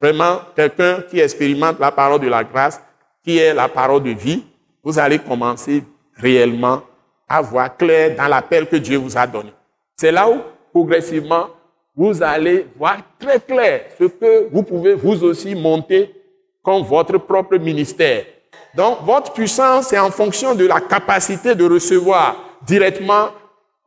[0.00, 2.80] vraiment quelqu'un qui expérimente la parole de la grâce,
[3.24, 4.44] qui est la parole de vie,
[4.84, 5.82] vous allez commencer
[6.16, 6.82] réellement
[7.28, 9.52] à voir clair dans l'appel que Dieu vous a donné.
[9.96, 10.40] C'est là où,
[10.72, 11.48] progressivement,
[11.94, 16.14] vous allez voir très clair ce que vous pouvez vous aussi monter
[16.62, 18.24] comme votre propre ministère.
[18.74, 23.30] Donc, votre puissance est en fonction de la capacité de recevoir directement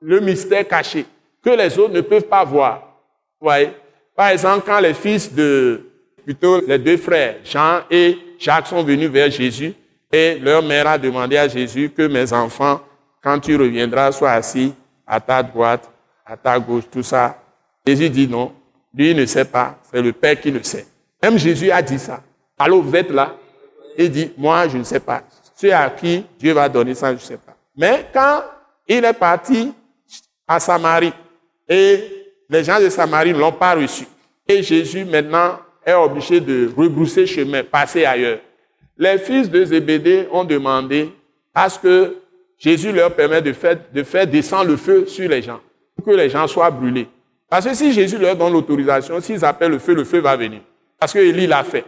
[0.01, 1.05] le mystère caché
[1.43, 2.83] que les autres ne peuvent pas voir.
[3.39, 3.71] voyez?
[4.15, 5.89] Par exemple, quand les fils de,
[6.23, 9.73] plutôt les deux frères, Jean et Jacques, sont venus vers Jésus,
[10.11, 12.81] et leur mère a demandé à Jésus que mes enfants,
[13.21, 14.73] quand tu reviendras, soient assis
[15.05, 15.89] à ta droite,
[16.25, 17.37] à ta gauche, tout ça.
[17.85, 18.53] Jésus dit non.
[18.93, 20.85] Lui ne sait pas, c'est le Père qui le sait.
[21.23, 22.21] Même Jésus a dit ça.
[22.59, 23.35] Alors vous êtes là?
[23.97, 25.23] Il dit, moi je ne sais pas.
[25.55, 27.55] Ceux à qui Dieu va donner ça, je ne sais pas.
[27.75, 28.43] Mais quand
[28.87, 29.73] il est parti
[30.47, 31.13] à Samarie
[31.69, 34.05] et les gens de Samarie ne l'ont pas reçu,
[34.47, 38.39] et Jésus maintenant est obligé de rebrousser chemin, passer ailleurs
[39.01, 41.09] les fils de Zébédée ont demandé
[41.55, 42.17] à que
[42.61, 45.59] Jésus leur permette de faire, de faire descendre le feu sur les gens,
[45.95, 47.07] pour que les gens soient brûlés.
[47.49, 50.61] Parce que si Jésus leur donne l'autorisation, s'ils appellent le feu, le feu va venir.
[50.99, 51.83] Parce que Élie l'a fait.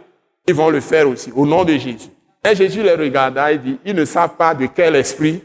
[0.48, 2.10] Ils vont le faire aussi, au nom de Jésus.
[2.44, 5.42] Et Jésus les regarda et dit, ils ne savent pas de quel esprit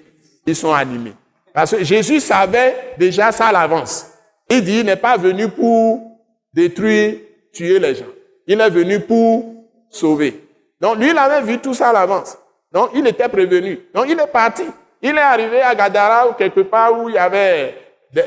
[0.47, 1.13] ils sont animés.
[1.53, 4.07] Parce que Jésus savait déjà ça à l'avance.
[4.49, 6.19] Il dit, il n'est pas venu pour
[6.51, 7.17] détruire,
[7.53, 8.05] tuer les gens.
[8.47, 9.45] Il est venu pour
[9.91, 10.43] sauver.
[10.81, 12.35] Donc lui, il avait vu tout ça à l'avance.
[12.73, 13.79] Donc il était prévenu.
[13.93, 14.63] Donc il est parti.
[15.01, 17.75] Il est arrivé à Gadara ou quelque part où il y avait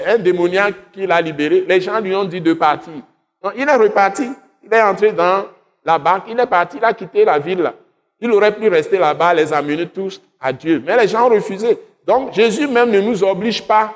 [0.07, 1.64] un démoniaque qui l'a libéré.
[1.68, 2.95] Les gens lui ont dit de partir.
[3.43, 4.31] Donc il est reparti.
[4.64, 5.45] Il est entré dans
[5.85, 6.25] la banque.
[6.29, 6.79] Il est parti.
[6.79, 7.73] Il a quitté la ville.
[8.20, 10.83] Il aurait pu rester là-bas, les amener tous à Dieu.
[10.87, 11.79] Mais les gens ont refusé.
[12.07, 13.93] Donc Jésus même ne nous oblige pas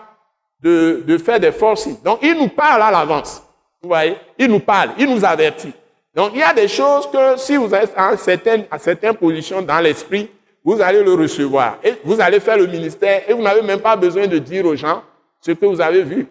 [0.60, 1.88] de, de faire des forces.
[2.02, 3.42] Donc il nous parle à l'avance.
[3.80, 4.16] Vous voyez?
[4.36, 4.90] Il nous parle.
[4.98, 5.72] Il nous avertit.
[6.14, 9.62] Donc il y a des choses que si vous êtes à certaines, à certaines positions
[9.62, 10.28] dans l'esprit,
[10.66, 11.78] vous allez le recevoir.
[11.84, 14.74] Et vous allez faire le ministère et vous n'avez même pas besoin de dire aux
[14.74, 15.04] gens
[15.40, 16.26] ce que vous avez vu.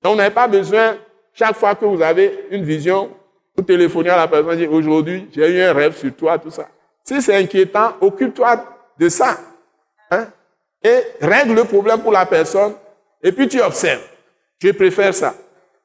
[0.00, 0.96] Donc vous n'avez pas besoin,
[1.34, 3.10] chaque fois que vous avez une vision,
[3.56, 6.52] vous téléphonez à la personne et dites, aujourd'hui, j'ai eu un rêve sur toi, tout
[6.52, 6.68] ça.
[7.02, 8.64] Si c'est inquiétant, occupe-toi
[8.96, 9.36] de ça.
[10.12, 10.28] Hein?
[10.84, 12.74] Et règle le problème pour la personne
[13.20, 14.06] et puis tu observes.
[14.62, 15.34] Je préfère ça.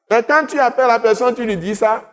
[0.08, 2.04] Mais quand tu appelles la personne, tu lui dis ça,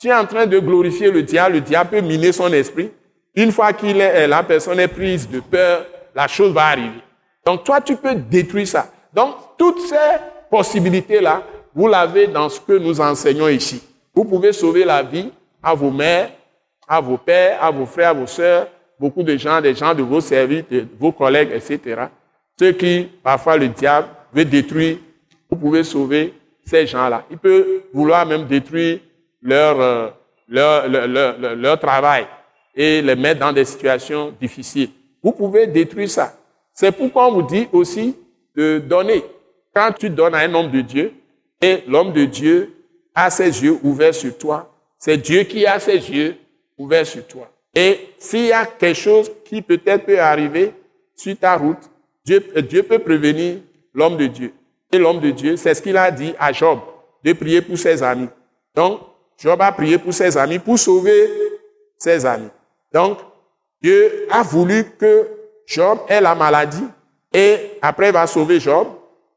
[0.00, 2.90] tu es en train de glorifier le diable, le diable peut miner son esprit.
[3.34, 7.00] Une fois qu'il est, la personne est prise de peur, la chose va arriver.
[7.44, 8.88] Donc toi, tu peux détruire ça.
[9.12, 10.18] Donc toutes ces
[10.50, 11.42] possibilités-là,
[11.74, 13.82] vous l'avez dans ce que nous enseignons ici.
[14.14, 15.30] Vous pouvez sauver la vie
[15.62, 16.30] à vos mères,
[16.86, 18.68] à vos pères, à vos frères, à vos sœurs,
[18.98, 22.02] beaucoup de gens, des gens de vos services, de vos collègues, etc.
[22.58, 24.98] Ceux qui, parfois, le diable veut détruire,
[25.50, 27.24] vous pouvez sauver ces gens-là.
[27.30, 29.00] Il peut vouloir même détruire
[29.42, 30.08] leur, euh,
[30.48, 32.26] leur, leur, leur, travail
[32.74, 34.90] et les mettre dans des situations difficiles.
[35.22, 36.36] Vous pouvez détruire ça.
[36.72, 38.16] C'est pourquoi on vous dit aussi
[38.56, 39.22] de donner.
[39.74, 41.12] Quand tu donnes à un homme de Dieu,
[41.60, 42.74] et l'homme de Dieu
[43.14, 46.36] a ses yeux ouverts sur toi, c'est Dieu qui a ses yeux
[46.76, 47.50] ouverts sur toi.
[47.74, 50.72] Et s'il y a quelque chose qui peut-être peut arriver
[51.14, 51.78] sur ta route,
[52.24, 53.58] Dieu, Dieu peut prévenir
[53.94, 54.52] l'homme de Dieu.
[54.90, 56.80] Et l'homme de Dieu, c'est ce qu'il a dit à Job,
[57.24, 58.28] de prier pour ses amis.
[58.74, 59.00] Donc,
[59.38, 61.28] Job a prié pour ses amis, pour sauver
[61.98, 62.50] ses amis.
[62.92, 63.18] Donc,
[63.82, 65.28] Dieu a voulu que
[65.66, 66.84] Job ait la maladie
[67.32, 68.88] et après il va sauver Job.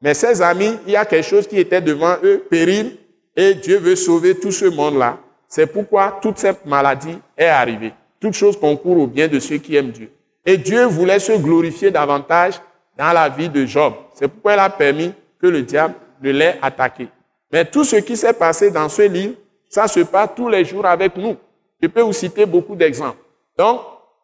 [0.01, 2.97] Mais ses amis, il y a quelque chose qui était devant eux, péril,
[3.35, 5.17] et Dieu veut sauver tout ce monde-là.
[5.47, 7.93] C'est pourquoi toute cette maladie est arrivée.
[8.19, 10.11] Toute chose concourt au bien de ceux qui aiment Dieu.
[10.45, 12.61] Et Dieu voulait se glorifier davantage
[12.97, 13.93] dans la vie de Job.
[14.13, 17.07] C'est pourquoi il a permis que le diable ne l'ait attaqué.
[17.51, 19.35] Mais tout ce qui s'est passé dans ce livre
[19.75, 21.35] ça se passe tous les jours avec nous.
[21.81, 23.17] Je peux vous citer beaucoup d'exemples.
[23.57, 23.81] Donc,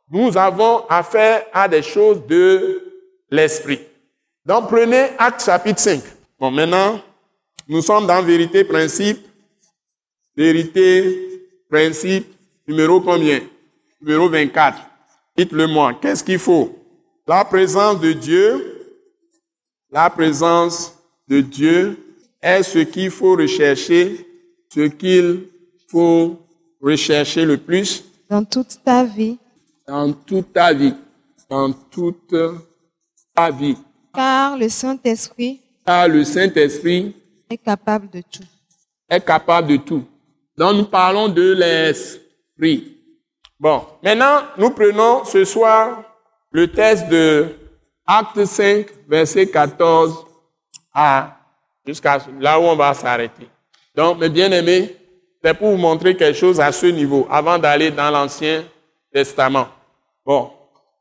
[0.10, 2.82] nous avons affaire à des choses de
[3.30, 3.80] l'esprit.
[4.46, 6.02] Donc, prenez Acte chapitre 5.
[6.40, 7.00] Bon, maintenant,
[7.68, 9.26] nous sommes dans vérité, principe.
[10.36, 12.28] Vérité, principe,
[12.68, 13.42] numéro combien?
[14.02, 14.78] Numéro 24.
[15.38, 16.78] Dites-le-moi, qu'est-ce qu'il faut?
[17.28, 18.96] La présence de Dieu,
[19.92, 21.98] la présence de Dieu
[22.42, 24.26] est ce qu'il faut rechercher,
[24.74, 25.48] ce qu'il
[25.90, 26.40] faut
[26.82, 29.38] rechercher le plus dans toute ta vie,
[29.86, 30.94] dans toute ta vie,
[31.50, 32.34] dans toute
[33.36, 33.76] ta vie.
[34.16, 37.14] car le Saint-Esprit Car le Saint-Esprit
[37.50, 38.48] est capable de tout.
[39.10, 40.06] est capable de tout.
[40.58, 42.98] Donc nous parlons de l'Esprit.
[43.60, 46.02] Bon, maintenant nous prenons ce soir
[46.52, 47.50] le texte de
[48.06, 50.26] Acte 5, verset 14
[50.94, 51.38] à
[51.86, 53.50] jusqu'à là où on va s'arrêter.
[53.94, 54.96] Donc, mes bien-aimés,
[55.44, 58.64] c'est pour vous montrer quelque chose à ce niveau avant d'aller dans l'Ancien
[59.14, 59.68] Testament.
[60.26, 60.52] Bon,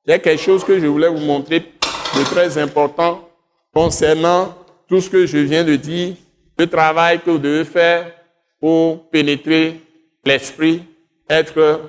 [0.07, 3.28] il y a quelque chose que je voulais vous montrer de très important
[3.72, 4.55] concernant
[4.88, 6.14] tout ce que je viens de dire,
[6.59, 8.12] le travail que vous devez faire
[8.59, 9.80] pour pénétrer
[10.24, 10.82] l'esprit,
[11.28, 11.80] être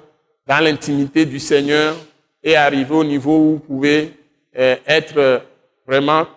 [0.46, 1.96] dans l'intimité du Seigneur
[2.44, 4.14] et arriver au niveau où vous pouvez
[4.58, 5.42] euh, être
[5.88, 6.28] vraiment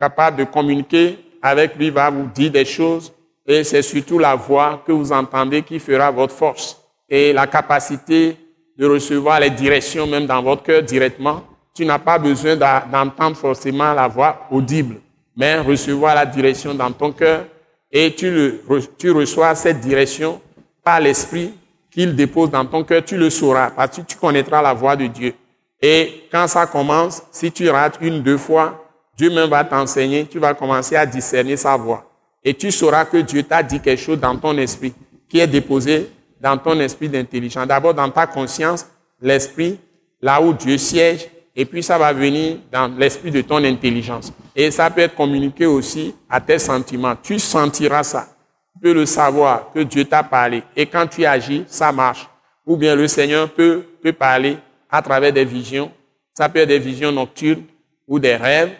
[0.00, 3.12] capable de communiquer avec lui, va vous dire des choses
[3.48, 6.78] et c'est surtout la voix que vous entendez qui fera votre force
[7.08, 8.36] et la capacité
[8.78, 11.42] de recevoir les directions même dans votre cœur directement.
[11.74, 14.96] Tu n'as pas besoin d'entendre forcément la voix audible,
[15.34, 17.46] mais recevoir la direction dans ton cœur
[17.90, 18.60] et tu, le,
[18.98, 20.42] tu reçois cette direction
[20.84, 21.54] par l'esprit
[21.90, 25.06] qu'il dépose dans ton cœur, tu le sauras parce que tu connaîtras la voix de
[25.06, 25.32] Dieu.
[25.80, 28.84] Et quand ça commence, si tu rates une, deux fois,
[29.16, 32.07] Dieu même va t'enseigner, tu vas commencer à discerner sa voix.
[32.44, 34.94] Et tu sauras que Dieu t'a dit quelque chose dans ton esprit,
[35.28, 36.10] qui est déposé
[36.40, 37.66] dans ton esprit d'intelligence.
[37.66, 38.86] D'abord dans ta conscience,
[39.20, 39.78] l'esprit,
[40.22, 44.32] là où Dieu siège, et puis ça va venir dans l'esprit de ton intelligence.
[44.54, 47.16] Et ça peut être communiqué aussi à tes sentiments.
[47.20, 48.28] Tu sentiras ça.
[48.72, 50.62] Tu peux le savoir que Dieu t'a parlé.
[50.76, 52.28] Et quand tu agis, ça marche.
[52.64, 54.56] Ou bien le Seigneur peut, peut parler
[54.88, 55.90] à travers des visions.
[56.32, 57.64] Ça peut être des visions nocturnes
[58.06, 58.70] ou des rêves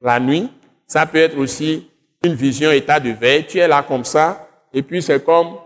[0.00, 0.48] la nuit.
[0.86, 1.86] Ça peut être aussi
[2.26, 3.46] une vision état de veille.
[3.46, 5.56] Tu es là comme ça, et puis c'est comme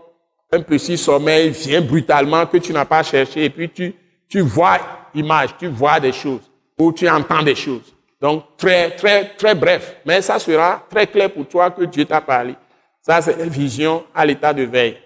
[0.51, 3.93] un petit sommeil vient brutalement que tu n'as pas cherché, et puis tu,
[4.27, 4.79] tu vois
[5.13, 7.93] image, tu vois des choses, ou tu entends des choses.
[8.19, 12.21] Donc très, très, très bref, mais ça sera très clair pour toi que Dieu t'a
[12.21, 12.55] parlé.
[13.01, 14.97] Ça, c'est une vision à l'état de veille,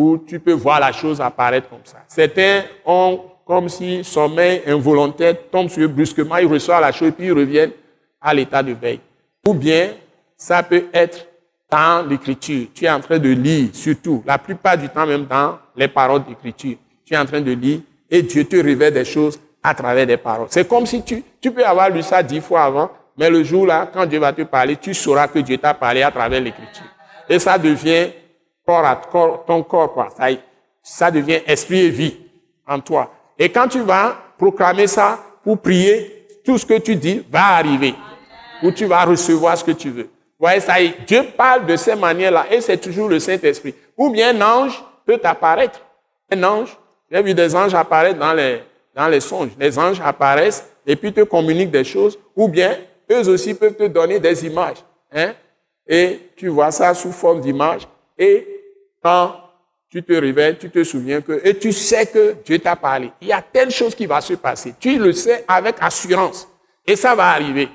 [0.00, 1.98] où tu peux voir la chose apparaître comme ça.
[2.08, 7.12] Certains ont comme si sommeil involontaire tombe sur eux brusquement, ils reçoivent la chose, et
[7.12, 7.72] puis ils reviennent
[8.20, 9.00] à l'état de veille.
[9.46, 9.90] Ou bien,
[10.42, 11.28] ça peut être
[11.70, 12.66] dans l'écriture.
[12.74, 16.24] Tu es en train de lire, surtout, la plupart du temps même dans les paroles
[16.24, 16.78] d'écriture.
[17.04, 17.78] Tu es en train de lire
[18.10, 20.48] et Dieu te révèle des choses à travers des paroles.
[20.50, 23.66] C'est comme si tu, tu peux avoir lu ça dix fois avant, mais le jour
[23.66, 26.86] là, quand Dieu va te parler, tu sauras que Dieu t'a parlé à travers l'écriture.
[27.28, 28.08] Et ça devient
[28.66, 30.08] corps à corps, ton corps, quoi.
[30.16, 30.26] Ça,
[30.82, 32.16] ça devient esprit et vie
[32.66, 33.12] en toi.
[33.38, 37.94] Et quand tu vas proclamer ça pour prier, tout ce que tu dis va arriver.
[38.64, 40.08] Où tu vas recevoir ce que tu veux.
[40.42, 40.74] Voyez, ça
[41.06, 43.76] Dieu parle de ces manières-là et c'est toujours le Saint-Esprit.
[43.96, 45.80] Ou bien un ange peut apparaître.
[46.32, 46.76] Un ange,
[47.08, 48.60] j'ai vu des anges apparaître dans les,
[48.92, 49.50] dans les songes.
[49.56, 52.18] Les anges apparaissent et puis te communiquent des choses.
[52.34, 52.76] Ou bien,
[53.08, 54.78] eux aussi peuvent te donner des images.
[55.12, 55.32] Hein?
[55.86, 57.86] Et tu vois ça sous forme d'image.
[58.18, 58.44] Et
[59.00, 59.36] quand
[59.90, 63.12] tu te réveilles, tu te souviens que, et tu sais que Dieu t'a parlé.
[63.20, 64.74] Il y a telle chose qui va se passer.
[64.80, 66.48] Tu le sais avec assurance.
[66.84, 67.68] Et ça va arriver.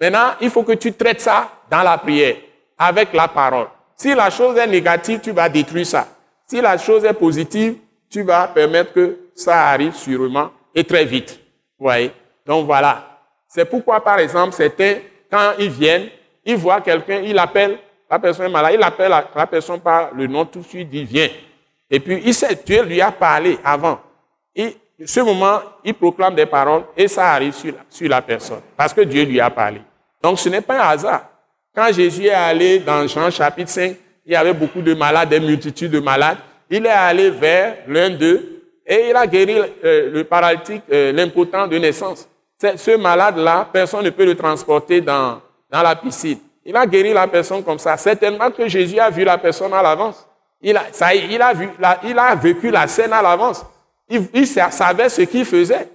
[0.00, 2.36] Maintenant, il faut que tu traites ça dans la prière,
[2.78, 3.68] avec la parole.
[3.96, 6.06] Si la chose est négative, tu vas détruire ça.
[6.46, 7.76] Si la chose est positive,
[8.08, 11.38] tu vas permettre que ça arrive sûrement et très vite.
[11.78, 12.12] Vous voyez?
[12.46, 13.20] Donc voilà.
[13.48, 14.96] C'est pourquoi, par exemple, certains,
[15.30, 16.08] quand ils viennent,
[16.44, 17.78] ils voient quelqu'un, ils appellent,
[18.10, 21.04] la personne est malade, il appelle la, personne par le nom tout de suite, il
[21.04, 21.28] dit viens.
[21.90, 24.00] Et puis, il sait, Dieu lui a parlé avant.
[24.54, 28.60] Et ce moment, il proclame des paroles et ça arrive sur sur la personne.
[28.76, 29.80] Parce que Dieu lui a parlé.
[30.22, 31.28] Donc, ce n'est pas un hasard.
[31.74, 33.96] Quand Jésus est allé dans Jean chapitre 5,
[34.26, 36.38] il y avait beaucoup de malades, des multitudes de malades.
[36.70, 41.66] Il est allé vers l'un d'eux et il a guéri euh, le paralytique, euh, l'impotent
[41.68, 42.28] de naissance.
[42.60, 45.40] Ce malade-là, personne ne peut le transporter dans,
[45.70, 46.38] dans la piscine.
[46.64, 47.96] Il a guéri la personne comme ça.
[47.96, 50.26] Certainement que Jésus a vu la personne à l'avance.
[50.60, 51.68] Il a, ça, il, a vu,
[52.04, 53.64] il a vécu la scène à l'avance.
[54.10, 55.88] Il, il sa- savait ce qu'il faisait.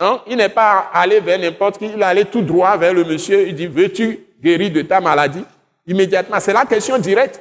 [0.00, 3.04] Non, il n'est pas allé vers n'importe qui, il est allé tout droit vers le
[3.04, 3.46] monsieur.
[3.46, 5.44] Il dit, veux-tu guérir de ta maladie?
[5.86, 7.40] Immédiatement, c'est la question directe.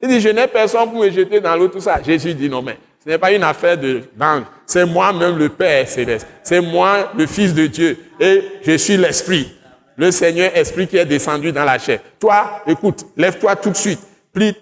[0.00, 2.00] Il dit, je n'ai personne pour me jeter dans l'eau, tout ça.
[2.02, 4.44] Jésus dit, non, mais ce n'est pas une affaire de d'ange.
[4.66, 6.26] C'est moi-même le Père céleste.
[6.42, 7.98] C'est moi le Fils de Dieu.
[8.20, 9.54] Et je suis l'Esprit.
[9.96, 12.00] Le Seigneur Esprit qui est descendu dans la chair.
[12.20, 14.00] Toi, écoute, lève-toi tout de suite.
[14.32, 14.54] Plie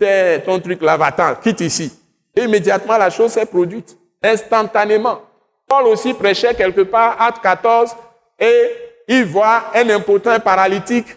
[0.44, 1.92] ton truc là, va-t'en, quitte ici.
[2.34, 3.96] Et immédiatement, la chose s'est produite.
[4.22, 5.20] Instantanément.
[5.68, 7.96] Paul aussi prêchait quelque part, acte 14,
[8.38, 8.70] et
[9.08, 11.08] il voit un impotent paralytique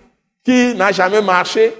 [0.44, 1.74] qui n'a jamais marché,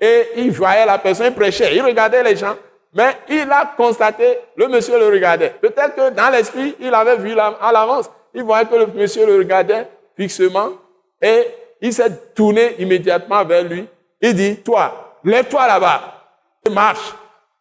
[0.00, 2.56] et il voyait la personne, il prêchait, il regardait les gens,
[2.94, 5.54] mais il a constaté, le monsieur le regardait.
[5.60, 9.36] Peut-être que dans l'esprit, il avait vu à l'avance, il voyait que le monsieur le
[9.36, 10.70] regardait fixement
[11.20, 11.46] et
[11.80, 13.86] il s'est tourné immédiatement vers lui.
[14.20, 16.00] Il dit, toi, lève-toi là-bas,
[16.70, 17.14] marche.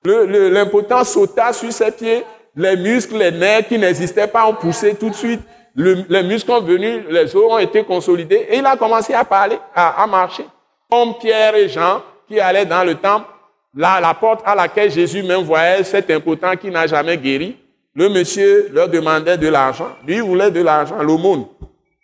[0.03, 2.24] L'impotent sauta sur ses pieds,
[2.56, 5.41] les muscles, les nerfs qui n'existaient pas ont poussé tout de suite.
[5.76, 9.58] les muscles ont venu, les os ont été consolidés et il a commencé à parler,
[9.74, 10.45] à, marcher.
[10.89, 13.28] Comme Pierre et Jean qui allaient dans le temple,
[13.76, 17.58] là, la porte à laquelle Jésus même voyait cet impotent qui n'a jamais guéri,
[17.95, 19.89] le monsieur leur demandait de l'argent.
[20.06, 21.45] Lui voulait de l'argent, l'aumône.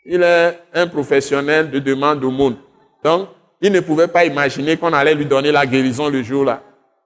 [0.06, 2.56] Il est un professionnel de demande d'aumône.
[3.04, 3.28] Donc,
[3.62, 6.62] il ne pouvait pas imaginer qu'on allait lui donner la guérison le jour-là.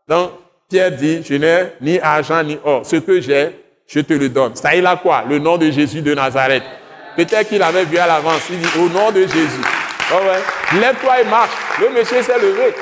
[0.08, 0.32] Donc,
[0.72, 2.86] Pierre dit, je n'ai ni argent ni or.
[2.86, 3.50] Ce que j'ai,
[3.86, 4.56] je te le donne.
[4.56, 5.26] Ça, il a quoi?
[5.28, 6.64] Le nom de Jésus de Nazareth.
[7.18, 8.44] Peut-être qu'il avait vu à l'avance.
[8.50, 9.62] Il dit, au nom de Jésus.
[10.14, 10.80] Oh ouais.
[10.80, 11.52] Lève-toi et marche.
[11.78, 12.74] Le monsieur s'est levé.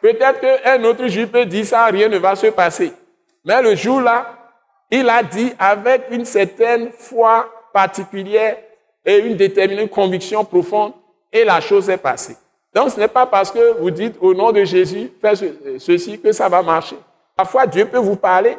[0.00, 2.92] Peut-être qu'un autre juif peut dire ça, rien ne va se passer.
[3.44, 4.36] Mais le jour-là,
[4.88, 8.56] il a dit avec une certaine foi particulière
[9.04, 10.92] et une déterminée conviction profonde,
[11.32, 12.36] et la chose est passée.
[12.78, 15.32] Donc ce n'est pas parce que vous dites au nom de Jésus, fais
[15.80, 16.94] ceci que ça va marcher.
[17.34, 18.56] Parfois Dieu peut vous parler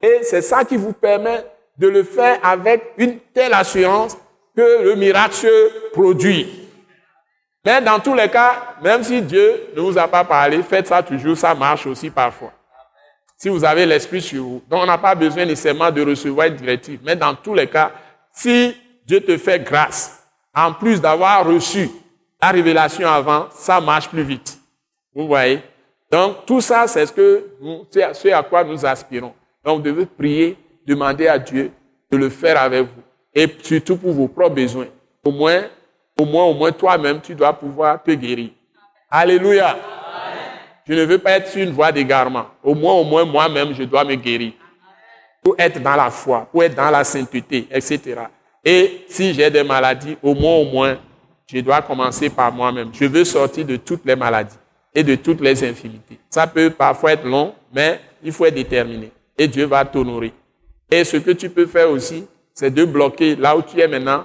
[0.00, 1.44] et c'est ça qui vous permet
[1.76, 4.16] de le faire avec une telle assurance
[4.56, 6.68] que le miracle se produit.
[7.64, 11.02] Mais dans tous les cas, même si Dieu ne vous a pas parlé, faites ça
[11.02, 12.52] toujours, ça marche aussi parfois.
[13.36, 14.62] Si vous avez l'esprit sur vous.
[14.70, 17.00] Donc on n'a pas besoin nécessairement de recevoir une directive.
[17.02, 17.90] Mais dans tous les cas,
[18.32, 20.22] si Dieu te fait grâce,
[20.54, 21.90] en plus d'avoir reçu
[22.46, 24.56] la révélation avant, ça marche plus vite.
[25.12, 25.60] Vous voyez?
[26.10, 27.44] Donc, tout ça, c'est ce, que
[28.12, 29.32] ce à quoi nous aspirons.
[29.64, 31.72] Donc, vous devez prier, demander à Dieu
[32.10, 33.02] de le faire avec vous.
[33.34, 34.86] Et surtout pour vos propres besoins.
[35.24, 35.64] Au moins,
[36.18, 38.50] au moins, au moins, toi-même, tu dois pouvoir te guérir.
[39.10, 39.76] Alléluia.
[40.86, 42.46] Je ne veux pas être sur une voie d'égarement.
[42.62, 44.52] Au moins, au moins, moi-même, je dois me guérir.
[45.42, 48.20] Pour être dans la foi, pour être dans la sainteté, etc.
[48.64, 50.96] Et si j'ai des maladies, au moins, au moins,
[51.46, 52.90] je dois commencer par moi-même.
[52.92, 54.56] Je veux sortir de toutes les maladies
[54.94, 56.18] et de toutes les infimités.
[56.28, 59.12] Ça peut parfois être long, mais il faut être déterminé.
[59.38, 60.32] Et Dieu va t'honorer.
[60.90, 64.24] Et ce que tu peux faire aussi, c'est de bloquer là où tu es maintenant.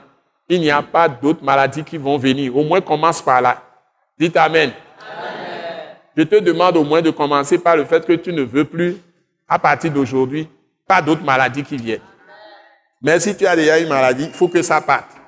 [0.49, 2.55] Il n'y a pas d'autres maladies qui vont venir.
[2.57, 3.61] Au moins, commence par là.
[4.17, 4.71] Dites Amen.
[6.17, 8.97] Je te demande au moins de commencer par le fait que tu ne veux plus,
[9.47, 10.47] à partir d'aujourd'hui,
[10.87, 12.01] pas d'autres maladies qui viennent.
[13.01, 15.20] Mais si tu as déjà une maladie, il faut que ça parte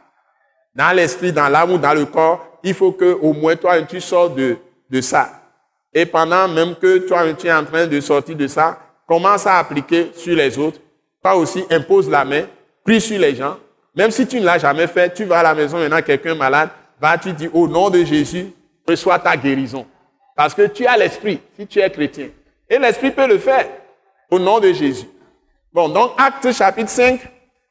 [0.76, 4.02] dans l'esprit, dans l'âme ou dans le corps, il faut que au moins toi, tu
[4.02, 4.58] sors de,
[4.90, 5.30] de ça.
[5.94, 9.60] Et pendant même que toi, tu es en train de sortir de ça, commence à
[9.60, 10.80] appliquer sur les autres.
[11.22, 12.44] Toi aussi, impose la main,
[12.84, 13.58] prie sur les gens.
[13.96, 16.70] Même si tu ne l'as jamais fait, tu vas à la maison, maintenant quelqu'un malade,
[17.00, 18.48] va, tu dis au nom de Jésus,
[18.88, 19.86] reçois ta guérison.
[20.36, 22.30] Parce que tu as l'esprit, si tu es chrétien.
[22.68, 23.68] Et l'esprit peut le faire
[24.32, 25.08] au nom de Jésus.
[25.72, 27.20] Bon, donc acte chapitre 5,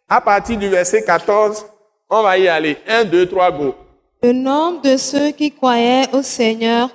[0.09, 1.67] à partir du verset 14
[2.13, 2.77] on va y aller.
[2.87, 3.75] Un, deux, trois, go.
[4.23, 6.91] Le nombre de ceux qui croyaient au Seigneur,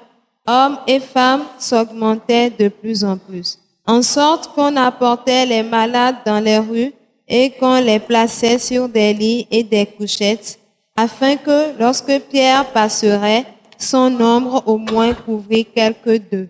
[0.46, 3.60] hommes et femmes, s'augmentait de plus en plus.
[3.86, 6.94] En sorte qu'on apportait les malades dans les rues
[7.28, 10.60] et qu'on les plaçait sur des lits et des couchettes,
[10.96, 13.46] afin que lorsque Pierre passerait,
[13.78, 16.50] son nombre au moins couvrit quelques deux.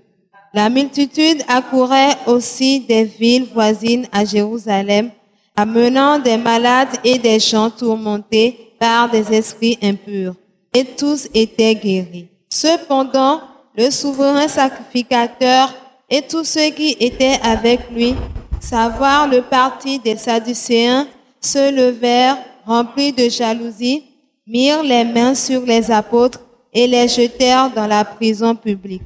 [0.54, 5.12] La multitude accourait aussi des villes voisines à Jérusalem
[5.58, 10.36] amenant des malades et des gens tourmentés par des esprits impurs.
[10.74, 12.30] Et tous étaient guéris.
[12.48, 13.42] Cependant,
[13.76, 15.74] le souverain sacrificateur
[16.10, 18.16] et tous ceux qui étaient avec lui,
[18.60, 21.08] savoir le parti des Sadducéens,
[21.42, 24.04] se levèrent remplis de jalousie,
[24.46, 26.42] mirent les mains sur les apôtres
[26.72, 29.02] et les jetèrent dans la prison publique.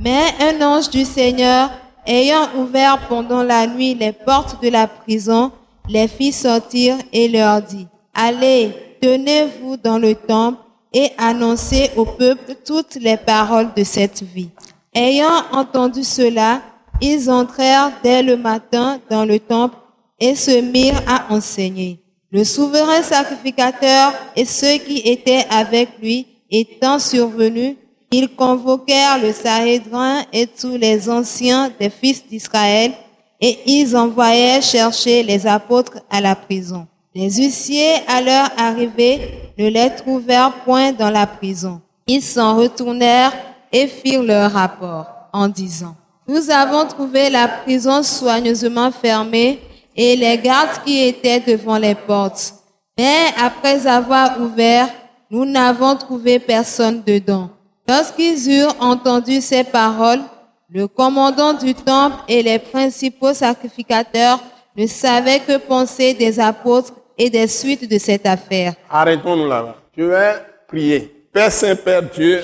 [0.00, 1.70] Mais un ange du Seigneur,
[2.06, 5.52] ayant ouvert pendant la nuit les portes de la prison,
[5.88, 8.72] les fit sortir et leur dit, Allez,
[9.02, 10.58] tenez-vous dans le temple
[10.92, 14.50] et annoncez au peuple toutes les paroles de cette vie.
[14.94, 16.62] Ayant entendu cela,
[17.00, 19.76] ils entrèrent dès le matin dans le temple
[20.20, 22.00] et se mirent à enseigner.
[22.30, 27.76] Le souverain sacrificateur et ceux qui étaient avec lui étant survenus,
[28.12, 32.92] ils convoquèrent le Sahédrin et tous les anciens des fils d'Israël
[33.40, 36.86] et ils envoyaient chercher les apôtres à la prison.
[37.14, 41.80] Les huissiers, à leur arrivée, ne les trouvèrent point dans la prison.
[42.06, 43.32] Ils s'en retournèrent
[43.72, 45.94] et firent leur rapport en disant,
[46.26, 49.60] nous avons trouvé la prison soigneusement fermée
[49.96, 52.54] et les gardes qui étaient devant les portes.
[52.96, 54.88] Mais après avoir ouvert,
[55.30, 57.50] nous n'avons trouvé personne dedans.
[57.86, 60.22] Lorsqu'ils eurent entendu ces paroles,
[60.70, 64.40] le commandant du temple et les principaux sacrificateurs
[64.76, 68.74] ne savaient que penser des apôtres et des suites de cette affaire.
[68.90, 69.76] Arrêtons-nous là-bas.
[69.96, 70.34] Je vais
[70.66, 71.28] prier.
[71.32, 72.42] Père Saint, Père Dieu,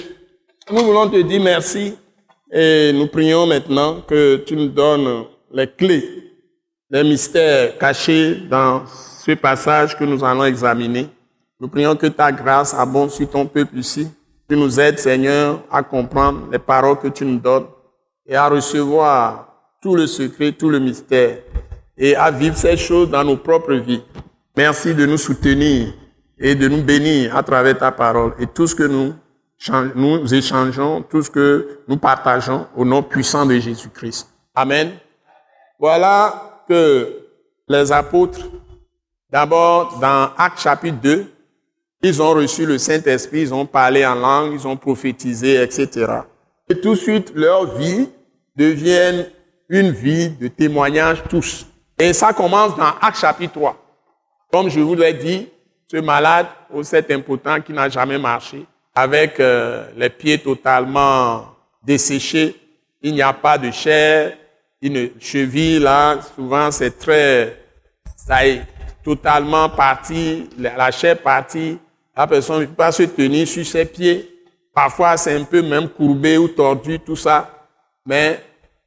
[0.70, 1.96] nous voulons te dire merci
[2.52, 6.04] et nous prions maintenant que tu nous donnes les clés,
[6.90, 11.08] les mystères cachés dans ce passage que nous allons examiner.
[11.58, 14.08] Nous prions que ta grâce abonde sur ton peuple ici.
[14.48, 17.66] Tu nous aides, Seigneur, à comprendre les paroles que tu nous donnes
[18.30, 19.48] et à recevoir
[19.82, 21.38] tout le secret, tout le mystère
[21.98, 24.02] et à vivre ces choses dans nos propres vies.
[24.56, 25.92] Merci de nous soutenir
[26.38, 29.14] et de nous bénir à travers ta parole et tout ce que nous,
[29.96, 34.28] nous échangeons, tout ce que nous partageons au nom puissant de Jésus-Christ.
[34.54, 34.92] Amen.
[35.78, 37.08] Voilà que
[37.68, 38.48] les apôtres,
[39.28, 41.26] d'abord dans Acte chapitre 2,
[42.02, 46.06] ils ont reçu le Saint-Esprit, ils ont parlé en langue, ils ont prophétisé, etc.
[46.68, 48.08] Et tout de suite, leur vie
[48.60, 49.24] devient
[49.70, 51.66] une vie de témoignage tous.
[51.98, 53.76] Et ça commence dans Acte chapitre 3.
[54.52, 55.48] Comme je vous l'ai dit,
[55.90, 61.46] ce malade ou cet impotent qui n'a jamais marché, avec euh, les pieds totalement
[61.82, 62.54] desséchés,
[63.00, 64.36] il n'y a pas de chair,
[64.82, 67.56] une cheville là, souvent c'est très,
[68.14, 68.62] ça est
[69.02, 71.78] totalement parti, la chair partie,
[72.14, 74.28] la personne ne peut pas se tenir sur ses pieds.
[74.74, 77.50] Parfois, c'est un peu même courbé ou tordu, tout ça.
[78.04, 78.40] Mais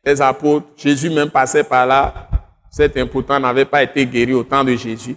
[0.06, 2.30] les apôtres, Jésus même passait par là.
[2.70, 5.16] Cet impotent n'avait pas été guéri au temps de Jésus.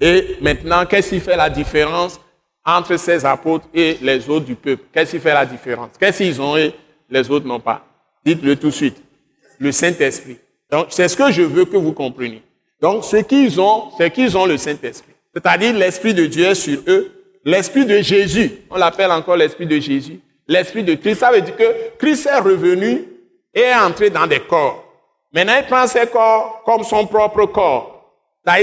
[0.00, 2.20] Et maintenant, qu'est-ce qui fait la différence
[2.64, 4.84] entre ces apôtres et les autres du peuple?
[4.92, 5.90] Qu'est-ce qui fait la différence?
[5.98, 6.74] Qu'est-ce qu'ils ont et
[7.10, 7.84] les autres n'ont pas?
[8.24, 9.02] Dites-le tout de suite.
[9.58, 10.38] Le Saint-Esprit.
[10.70, 12.42] Donc, c'est ce que je veux que vous compreniez.
[12.80, 15.12] Donc, ce qu'ils ont, c'est qu'ils ont le Saint-Esprit.
[15.34, 19.78] C'est-à-dire l'Esprit de Dieu est sur eux L'Esprit de Jésus, on l'appelle encore l'Esprit de
[19.78, 20.18] Jésus.
[20.48, 23.04] L'Esprit de Christ, ça veut dire que Christ est revenu
[23.56, 24.84] et est entré dans des corps.
[25.32, 28.12] Maintenant, il prend ses corps comme son propre corps.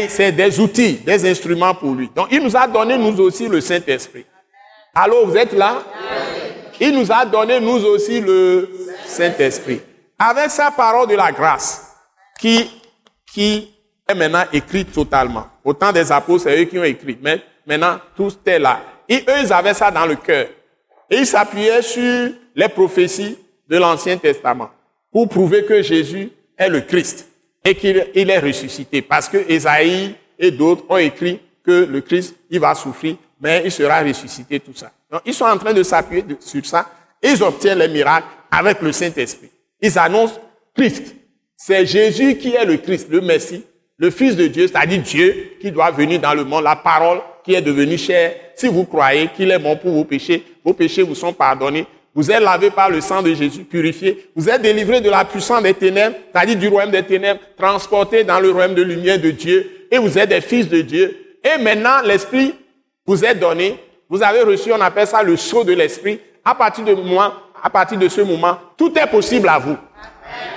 [0.07, 2.09] C'est des outils, des instruments pour lui.
[2.15, 4.25] Donc, il nous a donné, nous aussi, le Saint-Esprit.
[4.93, 5.83] Allô, vous êtes là?
[6.79, 8.69] Il nous a donné, nous aussi, le
[9.05, 9.81] Saint-Esprit.
[10.17, 11.95] Avec sa parole de la grâce,
[12.39, 12.69] qui,
[13.33, 13.73] qui
[14.07, 15.47] est maintenant écrite totalement.
[15.65, 17.17] Autant des apôtres, c'est eux qui ont écrit.
[17.21, 18.79] Mais maintenant, tout était là.
[19.09, 20.47] Et eux, ils avaient ça dans le cœur.
[21.09, 23.37] Et ils s'appuyaient sur les prophéties
[23.67, 24.69] de l'Ancien Testament
[25.13, 27.27] pour prouver que Jésus est le Christ
[27.63, 29.01] et qu'il est ressuscité.
[29.01, 33.71] Parce que Esaïe et d'autres ont écrit que le Christ, il va souffrir, mais il
[33.71, 34.91] sera ressuscité, tout ça.
[35.09, 36.89] Donc, ils sont en train de s'appuyer sur ça
[37.21, 39.51] et ils obtiennent les miracles avec le Saint-Esprit.
[39.79, 40.39] Ils annoncent
[40.75, 41.15] Christ.
[41.55, 43.63] C'est Jésus qui est le Christ, le Messie,
[43.97, 47.53] le Fils de Dieu, c'est-à-dire Dieu qui doit venir dans le monde, la parole qui
[47.53, 51.15] est devenu cher, si vous croyez qu'il est mort pour vos péchés, vos péchés vous
[51.15, 51.85] sont pardonnés.
[52.15, 54.29] Vous êtes lavé par le sang de Jésus, purifié.
[54.35, 58.39] Vous êtes délivré de la puissance des ténèbres, c'est-à-dire du royaume des ténèbres, transporté dans
[58.39, 59.87] le royaume de lumière de Dieu.
[59.89, 61.17] Et vous êtes des fils de Dieu.
[61.43, 62.53] Et maintenant, l'Esprit
[63.05, 63.79] vous est donné.
[64.07, 66.19] Vous avez reçu, on appelle ça le sceau de l'Esprit.
[66.45, 69.77] À partir de moi, à partir de ce moment, tout est possible à vous.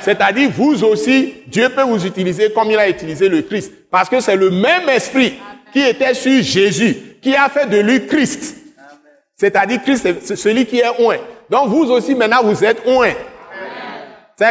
[0.01, 3.73] C'est-à-dire, vous aussi, Dieu peut vous utiliser comme il a utilisé le Christ.
[3.91, 5.35] Parce que c'est le même esprit
[5.73, 8.66] qui était sur Jésus, qui a fait de lui Christ.
[9.37, 11.18] C'est-à-dire Christ, c'est celui qui est oint.
[11.51, 13.12] Donc vous aussi maintenant vous êtes oint.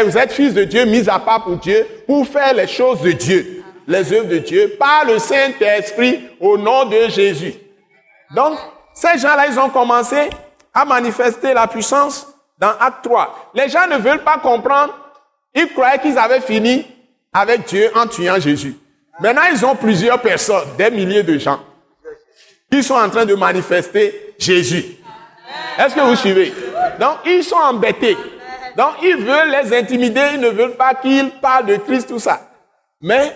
[0.03, 3.11] Vous êtes fils de Dieu, mis à part pour Dieu, pour faire les choses de
[3.11, 7.53] Dieu, les œuvres de Dieu, par le Saint-Esprit, au nom de Jésus.
[8.36, 8.57] Donc,
[8.93, 10.29] ces gens-là, ils ont commencé
[10.73, 12.27] à manifester la puissance
[12.57, 13.51] dans Acte 3.
[13.53, 14.97] Les gens ne veulent pas comprendre.
[15.53, 16.86] Ils croyaient qu'ils avaient fini
[17.31, 18.75] avec Dieu en tuant Jésus.
[19.19, 21.59] Maintenant, ils ont plusieurs personnes, des milliers de gens,
[22.72, 24.97] qui sont en train de manifester Jésus.
[25.78, 26.53] Est-ce que vous suivez?
[26.99, 28.18] Donc, ils sont embêtés.
[28.78, 32.41] Donc, ils veulent les intimider, ils ne veulent pas qu'ils parlent de Christ, tout ça.
[33.01, 33.36] Mais,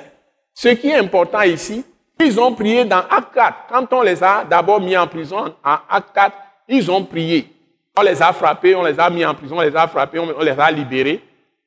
[0.54, 1.84] ce qui est important ici,
[2.20, 3.58] ils ont prié dans Acte 4.
[3.70, 6.36] Quand on les a d'abord mis en prison, en Acte 4,
[6.68, 7.50] ils ont prié.
[7.98, 10.42] On les a frappés, on les a mis en prison, on les a frappés, on
[10.42, 11.24] les a libérés.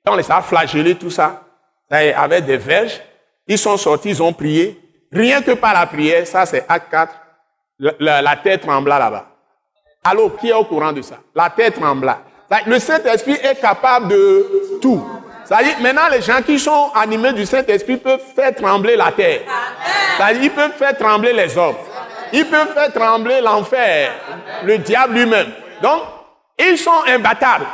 [0.07, 1.45] On les a flagellés, tout ça,
[1.89, 3.01] avec des verges.
[3.47, 4.81] Ils sont sortis, ils ont prié.
[5.13, 7.15] Rien que par la prière, ça c'est acte 4,
[7.99, 9.27] la, la, terre trembla là-bas.
[10.05, 11.17] Alors, qui est au courant de ça?
[11.35, 12.19] La terre trembla.
[12.67, 15.05] Le Saint-Esprit est capable de tout.
[15.45, 19.41] C'est-à-dire, maintenant, les gens qui sont animés du Saint-Esprit peuvent faire trembler la terre.
[20.17, 21.77] C'est-à-dire, ils peuvent faire trembler les hommes.
[22.33, 24.13] Ils peuvent faire trembler l'enfer,
[24.65, 25.49] le diable lui-même.
[25.83, 26.03] Donc,
[26.59, 27.67] ils sont imbattables.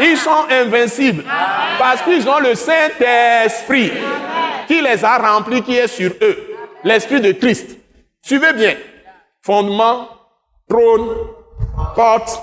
[0.00, 1.24] Ils sont invincibles.
[1.78, 3.92] Parce qu'ils ont le Saint-Esprit
[4.66, 6.56] qui les a remplis, qui est sur eux.
[6.84, 7.76] L'Esprit de Christ.
[8.22, 8.74] Suivez bien.
[9.48, 10.08] Fondement,
[10.68, 11.08] trône,
[11.96, 12.38] porte,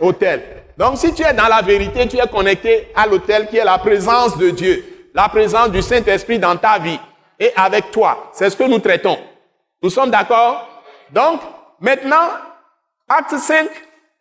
[0.00, 0.64] Hôtel.
[0.76, 3.78] Donc si tu es dans la vérité, tu es connecté à l'autel qui est la
[3.78, 6.98] présence de Dieu, la présence du Saint-Esprit dans ta vie
[7.38, 8.30] et avec toi.
[8.32, 9.18] C'est ce que nous traitons.
[9.80, 10.66] Nous sommes d'accord?
[11.12, 11.42] Donc,
[11.78, 12.28] maintenant,
[13.08, 13.68] acte 5,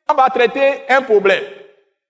[0.07, 1.43] on va traiter un problème.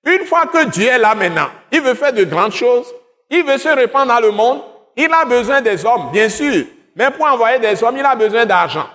[0.04, 2.94] Une fois que Dieu est là maintenant, il veut faire de grandes choses,
[3.30, 4.62] il veut se répandre dans le monde,
[4.98, 6.66] il a besoin des hommes, bien sûr,
[6.98, 8.88] mais pour envoyer des hommes, il a besoin d'argent.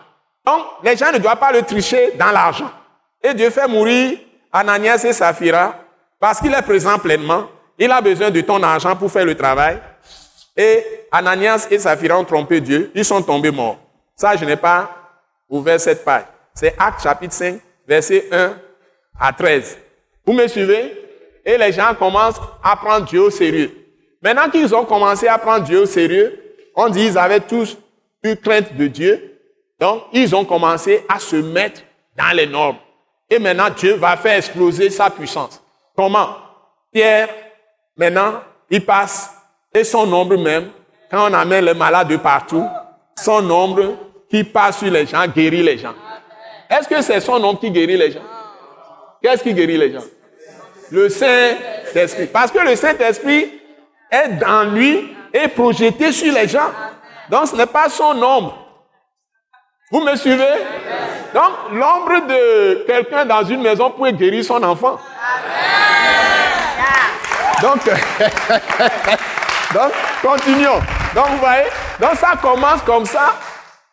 [0.45, 2.71] Donc, les gens ne doivent pas le tricher dans l'argent.
[3.23, 4.19] Et Dieu fait mourir
[4.53, 5.77] Ananias et Saphira
[6.19, 7.49] parce qu'il est présent pleinement.
[7.79, 9.79] Il a besoin de ton argent pour faire le travail.
[10.57, 12.91] Et Ananias et Saphira ont trompé Dieu.
[12.95, 13.79] Ils sont tombés morts.
[14.17, 14.91] Ça, je n'ai pas
[15.49, 16.25] ouvert cette page.
[16.55, 18.55] C'est Acte chapitre 5, verset 1
[19.19, 19.79] à 13.
[20.27, 20.99] Vous me suivez?
[21.45, 23.73] Et les gens commencent à prendre Dieu au sérieux.
[24.23, 26.39] Maintenant qu'ils ont commencé à prendre Dieu au sérieux,
[26.77, 27.77] on dit qu'ils avaient tous
[28.23, 29.32] eu crainte de Dieu.
[29.83, 31.81] Donc, ils ont commencé à se mettre
[32.17, 32.77] dans les normes.
[33.29, 35.61] Et maintenant, Dieu va faire exploser sa puissance.
[35.97, 36.37] Comment?
[36.93, 37.29] Pierre,
[37.97, 38.35] maintenant,
[38.71, 39.35] il passe,
[39.75, 40.71] et son nombre même,
[41.11, 42.65] quand on amène les malades de partout,
[43.17, 43.97] son nombre
[44.31, 45.95] qui passe sur les gens guérit les gens.
[46.71, 48.23] Est-ce que c'est son nombre qui guérit les gens?
[49.21, 50.05] Qu'est-ce qui guérit les gens?
[50.93, 52.29] Le Saint-Esprit.
[52.29, 53.51] Parce que le Saint-Esprit
[54.13, 56.71] est dans lui et projeté sur les gens.
[57.29, 58.62] Donc ce n'est pas son nombre.
[59.93, 60.55] Vous me suivez?
[61.35, 64.99] Donc l'ombre de quelqu'un dans une maison peut guérir son enfant.
[67.61, 67.85] Donc,
[69.75, 70.81] donc continuons.
[71.15, 71.65] Donc vous voyez,
[72.01, 73.35] donc ça commence comme ça.